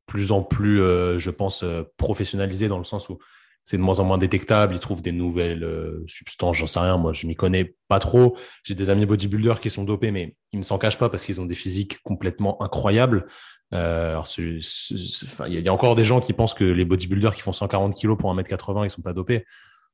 [0.06, 3.18] plus en plus, euh, je pense, euh, professionnalisé dans le sens où
[3.66, 4.74] c'est de moins en moins détectable.
[4.74, 6.98] Ils trouvent des nouvelles substances, j'en sais rien.
[6.98, 8.36] Moi, je m'y connais pas trop.
[8.64, 11.40] J'ai des amis bodybuilders qui sont dopés, mais ils ne s'en cachent pas parce qu'ils
[11.40, 13.28] ont des physiques complètement incroyables.
[13.74, 17.94] Euh, il y a encore des gens qui pensent que les bodybuilders qui font 140
[17.94, 19.46] kilos pour 1m80, ils sont pas dopés.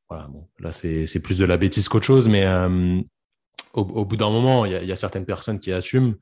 [0.09, 3.01] Voilà, là, c'est plus de la bêtise qu'autre chose, mais euh,
[3.73, 6.13] au, bout d'un moment, il y, a certaines personnes qui assument,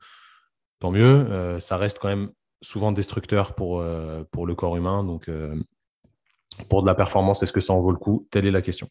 [0.80, 1.04] tant mieux.
[1.04, 2.30] Euh, ça reste quand même
[2.62, 3.84] souvent destructeur pour,
[4.32, 5.04] pour le corps humain.
[5.04, 5.28] Donc,
[6.68, 8.26] pour de la performance, est-ce que ça en vaut le coup?
[8.30, 8.88] Telle est la question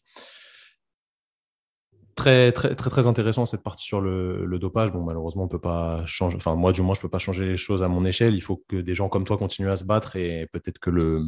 [2.14, 4.92] très, très, très, très intéressant cette partie sur le, dopage.
[4.92, 6.36] Bon, malheureusement, on peut pas changer.
[6.36, 8.34] Enfin, moi, du moins, je peux pas changer les choses à mon échelle.
[8.34, 11.24] Il faut que des gens comme toi continuent à se battre et peut-être que le,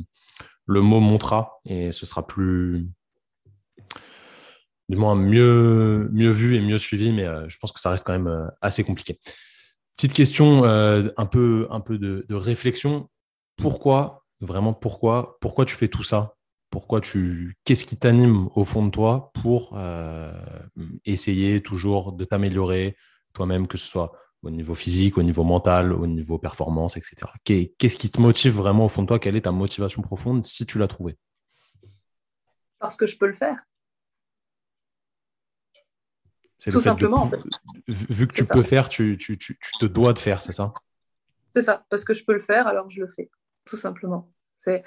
[0.66, 2.88] le mot montera et ce sera plus,
[4.88, 7.12] du moins, mieux, mieux vu et mieux suivi.
[7.12, 9.18] Mais euh, je pense que ça reste quand même euh, assez compliqué.
[9.96, 13.08] Petite question, euh, un peu, un peu de, de réflexion.
[13.56, 16.34] Pourquoi, vraiment, pourquoi, pourquoi tu fais tout ça?
[16.70, 20.32] Pourquoi tu, qu'est-ce qui t'anime au fond de toi pour euh,
[21.04, 22.96] essayer toujours de t'améliorer
[23.32, 24.12] toi-même, que ce soit
[24.42, 27.16] au niveau physique, au niveau mental, au niveau performance, etc.
[27.44, 29.18] Qu'est-ce qui te motive vraiment au fond de toi?
[29.18, 31.16] Quelle est ta motivation profonde si tu l'as trouvée?
[32.78, 33.58] Parce que je peux le faire.
[36.58, 37.30] C'est Tout simplement.
[37.86, 40.72] Vu que tu peux faire, tu, tu, te dois de faire, c'est ça?
[41.54, 43.30] C'est ça, parce que je peux le faire, alors je le fais.
[43.66, 44.32] Tout simplement.
[44.56, 44.84] C'est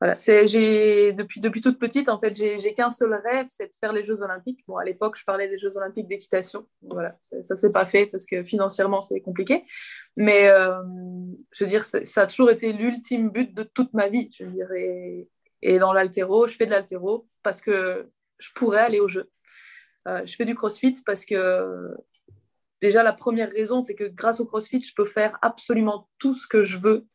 [0.00, 3.94] voilà, j'ai, depuis, depuis toute petite, en fait, j'ai, qu'un seul rêve, c'est de faire
[3.94, 4.62] les Jeux Olympiques.
[4.68, 6.68] Bon, à l'époque, je parlais des Jeux Olympiques d'équitation.
[6.82, 9.64] Voilà, ça s'est pas fait parce que financièrement, c'est compliqué.
[10.16, 10.82] Mais euh,
[11.50, 14.28] je veux dire, ça a toujours été l'ultime but de toute ma vie.
[14.38, 14.70] Je dire,
[15.62, 19.30] et, dans l'altéro, je fais de l'altéro parce que je pourrais aller aux Jeux.
[20.08, 21.94] Euh, je fais du crossfit parce que
[22.82, 26.46] déjà, la première raison, c'est que grâce au crossfit, je peux faire absolument tout ce
[26.46, 27.06] que je veux.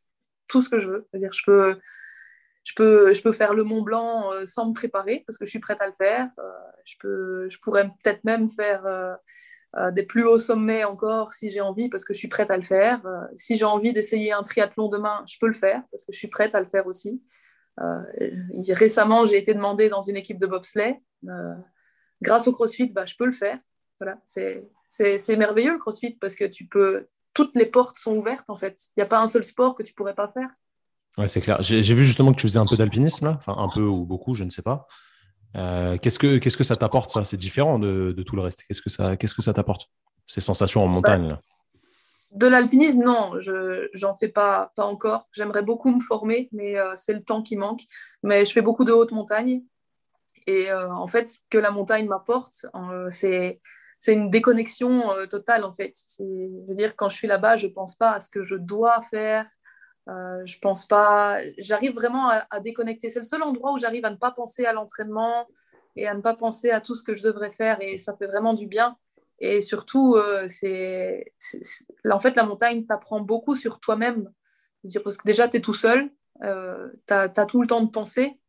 [0.51, 1.07] Tout ce que je veux.
[1.09, 1.79] C'est-à-dire, je peux
[2.63, 5.49] je peux, je peux faire le Mont Blanc euh, sans me préparer parce que je
[5.49, 6.29] suis prête à le faire.
[6.39, 6.51] Euh,
[6.85, 11.61] je, peux, je pourrais peut-être même faire euh, des plus hauts sommets encore si j'ai
[11.61, 13.01] envie parce que je suis prête à le faire.
[13.35, 16.27] si j'ai envie d'essayer un triathlon demain, je peux le faire parce que je suis
[16.27, 17.21] prête à le faire aussi.
[18.69, 21.01] récemment, j'ai été demandée dans une équipe de bobsleigh.
[22.21, 23.59] grâce au CrossFit, bah, je peux le faire.
[23.99, 28.57] Voilà, c'est merveilleux le CrossFit parce que tu peux, toutes les portes sont ouvertes en
[28.57, 28.79] fait.
[28.89, 30.49] Il n'y a pas un seul sport que tu pourrais pas faire.
[31.17, 31.61] Ouais, c'est clair.
[31.61, 33.37] J'ai vu justement que tu faisais un peu d'alpinisme, là.
[33.39, 34.87] Enfin, un peu ou beaucoup, je ne sais pas.
[35.57, 37.25] Euh, qu'est-ce, que, qu'est-ce que ça t'apporte, ça?
[37.25, 38.63] C'est différent de, de, tout le reste.
[38.67, 39.89] Qu'est-ce que ça, qu'est-ce que ça t'apporte?
[40.27, 41.37] Ces sensations en montagne
[42.31, 45.27] De l'alpinisme, non, je j'en fais pas, pas encore.
[45.33, 47.81] J'aimerais beaucoup me former, mais euh, c'est le temps qui manque.
[48.23, 49.63] Mais je fais beaucoup de haute montagne.
[50.47, 52.65] Et euh, en fait, ce que la montagne m'apporte,
[53.09, 53.59] c'est,
[54.01, 55.93] c'est une déconnexion totale, en fait.
[56.19, 59.01] Je veux dire, quand je suis là-bas, je pense pas à ce que je dois
[59.03, 59.45] faire,
[60.09, 61.39] euh, je pense pas.
[61.57, 63.09] J'arrive vraiment à, déconnecter.
[63.09, 65.47] C'est le seul endroit où j'arrive à ne pas penser à l'entraînement
[65.95, 67.81] et à ne pas penser à tout ce que je devrais faire.
[67.81, 68.97] Et ça fait vraiment du bien.
[69.39, 71.33] Et surtout, euh, c'est,
[72.09, 74.31] en fait, la montagne t'apprend beaucoup sur toi-même.
[75.03, 76.09] Parce que déjà, tu es tout seul,
[76.43, 78.39] euh, tu as, tout le temps de penser.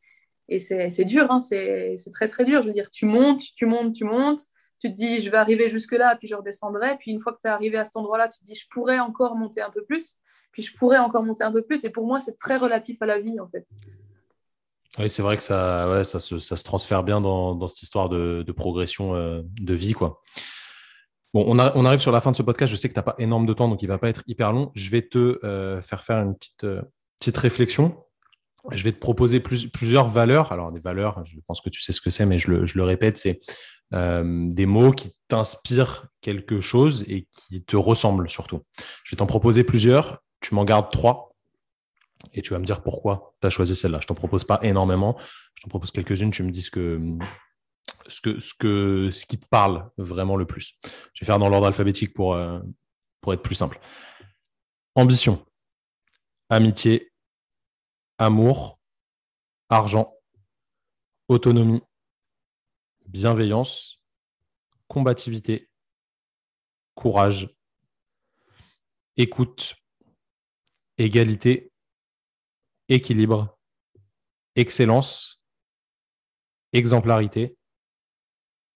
[0.49, 1.41] Et c'est dur, hein.
[1.41, 2.63] c'est très très dur.
[2.63, 4.43] Je veux dire, tu montes, tu montes, tu montes.
[4.83, 6.97] Tu te dis, je vais arriver jusque-là, puis je redescendrai.
[6.99, 8.99] Puis une fois que tu es arrivé à cet endroit-là, tu te dis, je pourrais
[8.99, 10.19] encore monter un peu plus
[10.53, 11.85] puis je pourrais encore monter un peu plus.
[11.85, 13.67] Et pour moi, c'est très relatif à la vie, en fait.
[14.99, 18.11] Oui, c'est vrai que ça, ça, se, ça se transfère bien dans, dans cette histoire
[18.11, 19.95] de, progression euh, de vie.
[19.95, 20.21] Quoi.
[21.33, 22.71] Bon, on, arrive sur la fin de ce podcast.
[22.71, 24.23] Je sais que tu n'as pas énorme de temps, donc il ne va pas être
[24.27, 24.71] hyper long.
[24.75, 26.83] Je vais te euh, faire faire une petite, euh,
[27.19, 28.05] petite réflexion.
[28.71, 30.53] Je vais te proposer plus, plusieurs valeurs.
[30.53, 32.77] Alors, des valeurs, je pense que tu sais ce que c'est, mais je le, je
[32.77, 33.41] le répète, c'est
[33.93, 38.63] des mots qui t'inspirent quelque chose et qui te ressemblent surtout.
[39.05, 41.35] Je vais t'en proposer plusieurs tu m'en gardes trois
[42.35, 44.01] et tu vas me dire pourquoi tu as choisi celle-là.
[44.03, 45.17] Je t'en propose pas énormément,
[45.55, 47.01] je t'en propose quelques-unes, tu me dis ce que,
[48.09, 50.75] ce, que, ce, que, ce qui te parle vraiment le plus.
[51.15, 52.61] Je vais faire dans l'ordre alphabétique pour, euh,
[53.21, 53.81] pour être plus simple.
[54.95, 55.45] Ambition,
[56.51, 57.13] amitié,
[58.19, 58.79] amour,
[59.71, 60.15] argent,
[61.29, 61.83] autonomie,
[63.13, 64.01] bienveillance,
[64.89, 65.69] combativité,
[66.95, 67.55] courage,
[69.19, 69.75] écoute,
[70.97, 71.71] égalité,
[72.89, 73.59] équilibre,
[74.57, 75.45] excellence,
[76.73, 77.59] exemplarité,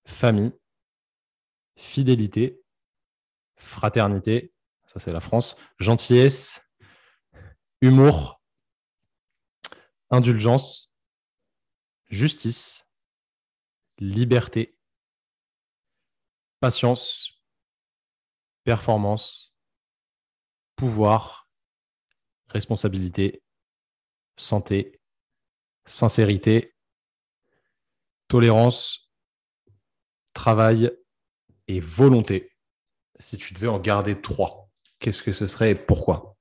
[0.06, 0.52] famille,
[1.76, 2.60] fidélité,
[3.56, 4.52] fraternité,
[4.86, 6.60] ça c'est la France, gentillesse,
[7.80, 8.42] humour,
[10.10, 10.94] indulgence,
[12.10, 12.85] justice,
[13.98, 14.76] liberté,
[16.60, 17.42] patience,
[18.64, 19.54] performance,
[20.76, 21.48] pouvoir,
[22.48, 23.42] responsabilité,
[24.36, 25.00] santé,
[25.86, 26.74] sincérité,
[28.28, 29.10] tolérance,
[30.34, 30.90] travail
[31.68, 32.52] et volonté.
[33.18, 34.68] Si tu devais en garder trois,
[34.98, 36.36] qu'est-ce que ce serait et pourquoi?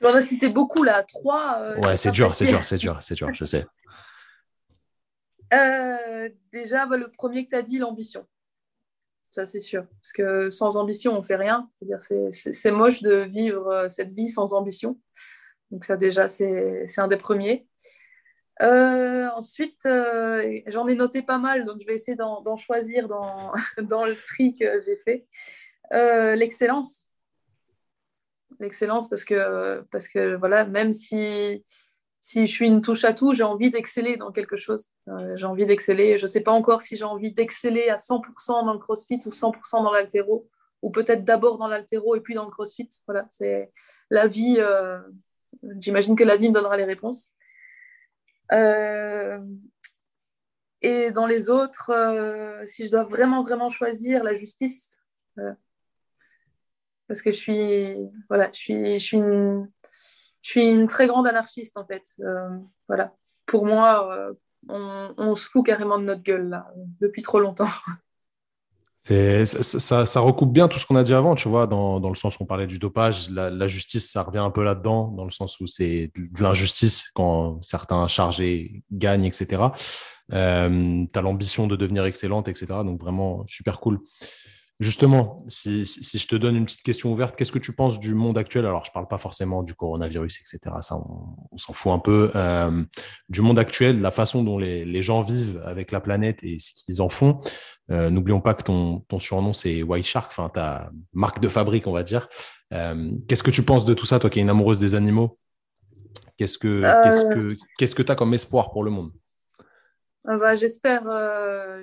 [0.00, 1.58] Tu en as cité beaucoup là, trois.
[1.60, 3.66] Euh, ouais, c'est dur, c'est dur, c'est dur, c'est dur, je sais.
[5.52, 8.26] Euh, déjà, bah, le premier que tu as dit, l'ambition.
[9.30, 9.86] Ça, c'est sûr.
[10.00, 11.70] Parce que sans ambition, on fait rien.
[12.30, 14.98] C'est moche de vivre euh, cette vie sans ambition.
[15.70, 17.66] Donc ça, déjà, c'est un des premiers.
[18.60, 19.88] Euh, ensuite,
[20.66, 24.54] j'en ai noté pas mal, donc je vais essayer d'en choisir dans, dans, le tri
[24.54, 25.26] que j'ai fait.
[26.36, 27.08] L'excellence.
[28.60, 31.64] L'excellence, parce que, parce que voilà, même si
[32.22, 34.86] si je suis une touche à tout, j'ai envie d'exceller dans quelque chose.
[35.08, 36.18] Euh, j'ai envie d'exceller.
[36.18, 39.30] Je ne sais pas encore si j'ai envie d'exceller à 100% dans le crossfit ou
[39.30, 40.48] 100% dans l'altéro,
[40.82, 42.88] ou peut-être d'abord dans l'altéro et puis dans le crossfit.
[43.08, 43.72] Voilà, c'est
[44.08, 44.54] la vie.
[44.58, 45.00] Euh,
[45.80, 47.32] j'imagine que la vie me donnera les réponses.
[48.52, 49.40] Euh,
[50.80, 51.90] et dans les autres,
[52.66, 55.00] si je dois vraiment, vraiment choisir la justice,
[57.08, 57.96] parce que je suis,
[58.28, 59.68] voilà, je suis, je suis une
[60.42, 62.02] je suis une très grande anarchiste en fait.
[62.20, 63.14] Euh, voilà.
[63.46, 64.32] Pour moi, euh,
[64.68, 66.66] on, se fout carrément de notre gueule là,
[67.00, 67.68] depuis trop longtemps.
[69.04, 72.38] Ça, recoupe bien tout ce qu'on a dit avant, tu vois, dans, dans, le sens
[72.38, 73.30] où on parlait du dopage.
[73.30, 77.60] La, justice, ça revient un peu là-dedans, dans le sens où c'est de l'injustice quand
[77.62, 79.60] certains chargés gagnent, etc.
[80.32, 82.66] Euh, tu as l'ambition de devenir excellente, etc.
[82.84, 83.98] Donc vraiment, super cool.
[84.80, 88.36] Justement, si, je te donne une petite question ouverte, qu'est-ce que tu penses du monde
[88.36, 88.66] actuel?
[88.66, 90.74] Alors, je ne parle pas forcément du coronavirus, etc.
[90.80, 92.32] Ça, on, s'en fout un peu.
[92.34, 92.82] Euh,
[93.28, 97.00] du monde actuel, la façon dont les, gens vivent avec la planète et ce qu'ils
[97.00, 97.38] en font.
[97.92, 101.92] Euh, n'oublions pas que ton, surnom, c'est White Shark, enfin, ta marque de fabrique, on
[101.92, 102.28] va dire.
[102.72, 105.38] Euh, qu'est-ce que tu penses de tout ça, toi qui es une amoureuse des animaux?
[106.38, 106.82] Qu'est-ce que
[107.78, 109.12] qu'est-ce que tu as comme espoir pour le monde?
[110.24, 111.04] Bah, J'espère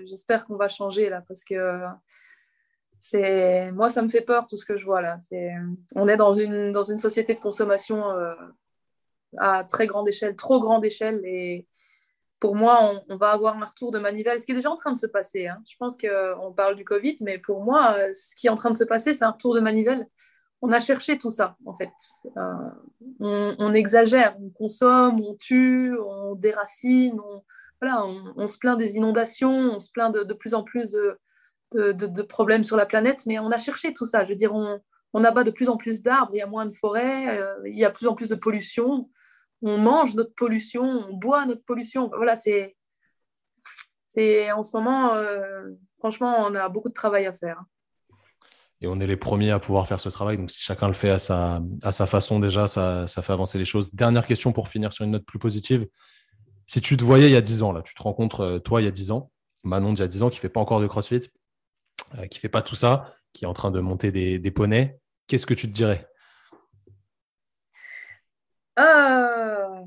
[0.05, 1.55] j'espère qu'on va changer là, parce que
[2.99, 5.17] c'est moi ça me fait peur tout ce que je vois là.
[5.21, 5.51] C'est
[5.95, 8.33] on est dans une dans une société de consommation euh,
[9.37, 11.67] à très grande échelle trop grande échelle et
[12.39, 14.91] pour moi on, va avoir un retour de manivelle ce qui est déjà en train
[14.91, 15.61] de se passer hein.
[15.69, 18.75] je pense qu'on parle du Covid mais pour moi ce qui est en train de
[18.75, 20.07] se passer c'est un retour de manivelle.
[20.61, 21.91] On a cherché tout ça en fait.
[22.35, 27.43] Euh, on, exagère on consomme on tue on déracine on,
[27.79, 31.17] voilà on, se plaint des inondations on se plaint de, de plus en plus de
[31.71, 34.23] de, problèmes sur la planète, mais on a cherché tout ça.
[34.23, 34.79] Je veux dire, on,
[35.13, 37.77] on abat de plus en plus d'arbres, il y a moins de forêts, euh, il
[37.77, 39.09] y a plus en plus de pollution.
[39.61, 42.09] On mange notre pollution, on boit notre pollution.
[42.15, 42.75] Voilà, c'est,
[44.07, 47.61] c'est en ce moment, euh, franchement, on a beaucoup de travail à faire.
[48.81, 50.37] Et on est les premiers à pouvoir faire ce travail.
[50.37, 53.57] Donc, si chacun le fait à sa, à sa façon, déjà, ça, ça fait avancer
[53.57, 53.93] les choses.
[53.93, 55.85] Dernière question pour finir sur une note plus positive.
[56.65, 58.81] Si tu te voyais il y a 10 ans, là, tu te rencontres, euh, toi,
[58.81, 59.31] il y a 10 ans,
[59.63, 61.29] Manon, il y a 10 ans, qui ne fait pas encore de CrossFit,
[62.17, 64.99] euh, qui fait pas tout ça, qui est en train de monter des, des poneys,
[65.27, 66.07] qu'est-ce que tu te dirais?
[68.79, 69.81] Euh,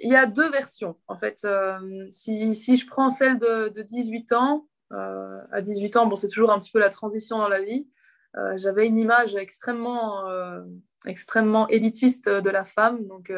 [0.00, 0.98] Il y a deux versions.
[1.06, 6.06] En fait, euh, si, si, je prends celle de, de 18 ans, à 18 ans,
[6.06, 7.86] bon, c'est toujours un petit peu la transition dans la vie.
[8.56, 10.24] J'avais une image extrêmement,
[11.06, 13.06] extrêmement élitiste de la femme.
[13.06, 13.30] Donc,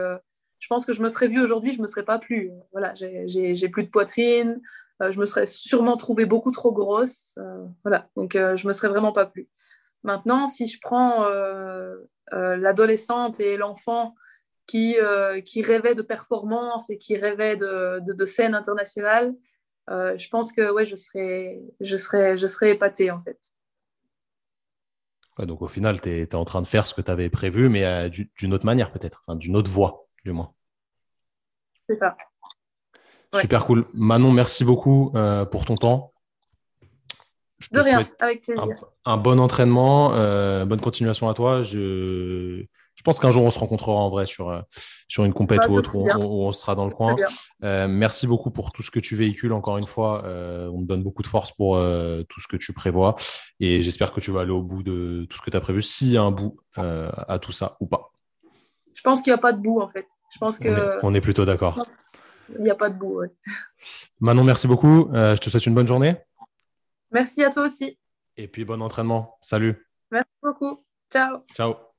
[0.62, 2.53] je pense que je me serais vue aujourd'hui, je ne me serais pas plus.
[2.70, 4.62] Voilà, j'ai plus de poitrine,
[5.01, 7.34] je me serais sûrement trouvée beaucoup trop grosse.
[7.38, 9.49] Euh, voilà, donc euh, je me serais vraiment pas plu.
[10.03, 11.28] Maintenant, si je prends
[12.32, 14.16] l'adolescente et l'enfant
[14.66, 14.97] qui,
[15.45, 19.32] qui rêvait de performance et qui rêvait de, de, scène internationale,
[19.88, 23.38] je pense que ouais, je serais, je serais, je serais épatée en fait.
[25.38, 28.11] donc au final, tu es, en train de faire ce que tu avais prévu, mais
[28.11, 30.53] d'une autre manière peut-être, d'une autre voie du moins.
[31.88, 32.16] C'est ça.
[33.41, 33.87] Super cool.
[33.95, 36.12] Manon, merci beaucoup euh, pour ton temps.
[37.59, 38.09] Je te souhaite
[39.05, 41.62] Un, bon entraînement, euh, bonne continuation à toi.
[41.62, 42.64] Je,
[42.95, 44.61] je pense qu'un jour on se rencontrera en vrai sur, euh,
[45.07, 46.09] sur une compète ou autre où,
[46.45, 47.14] on sera dans le coin.
[47.62, 49.53] merci beaucoup pour tout ce que tu véhicules.
[49.53, 53.16] Encore une fois, on me donne beaucoup de force pour tout ce que tu prévois
[53.61, 55.83] et j'espère que tu vas aller au bout de tout ce que tu as prévu,
[55.83, 58.11] s'il y a un bout à tout ça ou pas.
[58.95, 60.07] Je pense qu'il n'y a pas de bout en fait.
[60.33, 60.99] Je pense que...
[61.03, 61.78] on est plutôt d'accord
[62.59, 63.22] il n'y a pas de bout.
[64.20, 65.11] Manon, merci beaucoup.
[65.12, 66.16] Euh, je te souhaite une bonne journée.
[67.11, 67.98] Merci à toi aussi.
[68.36, 69.38] Et puis bon entraînement.
[69.40, 69.86] Salut.
[70.11, 70.84] Merci beaucoup.
[71.11, 71.44] Ciao.
[71.55, 71.91] Ciao.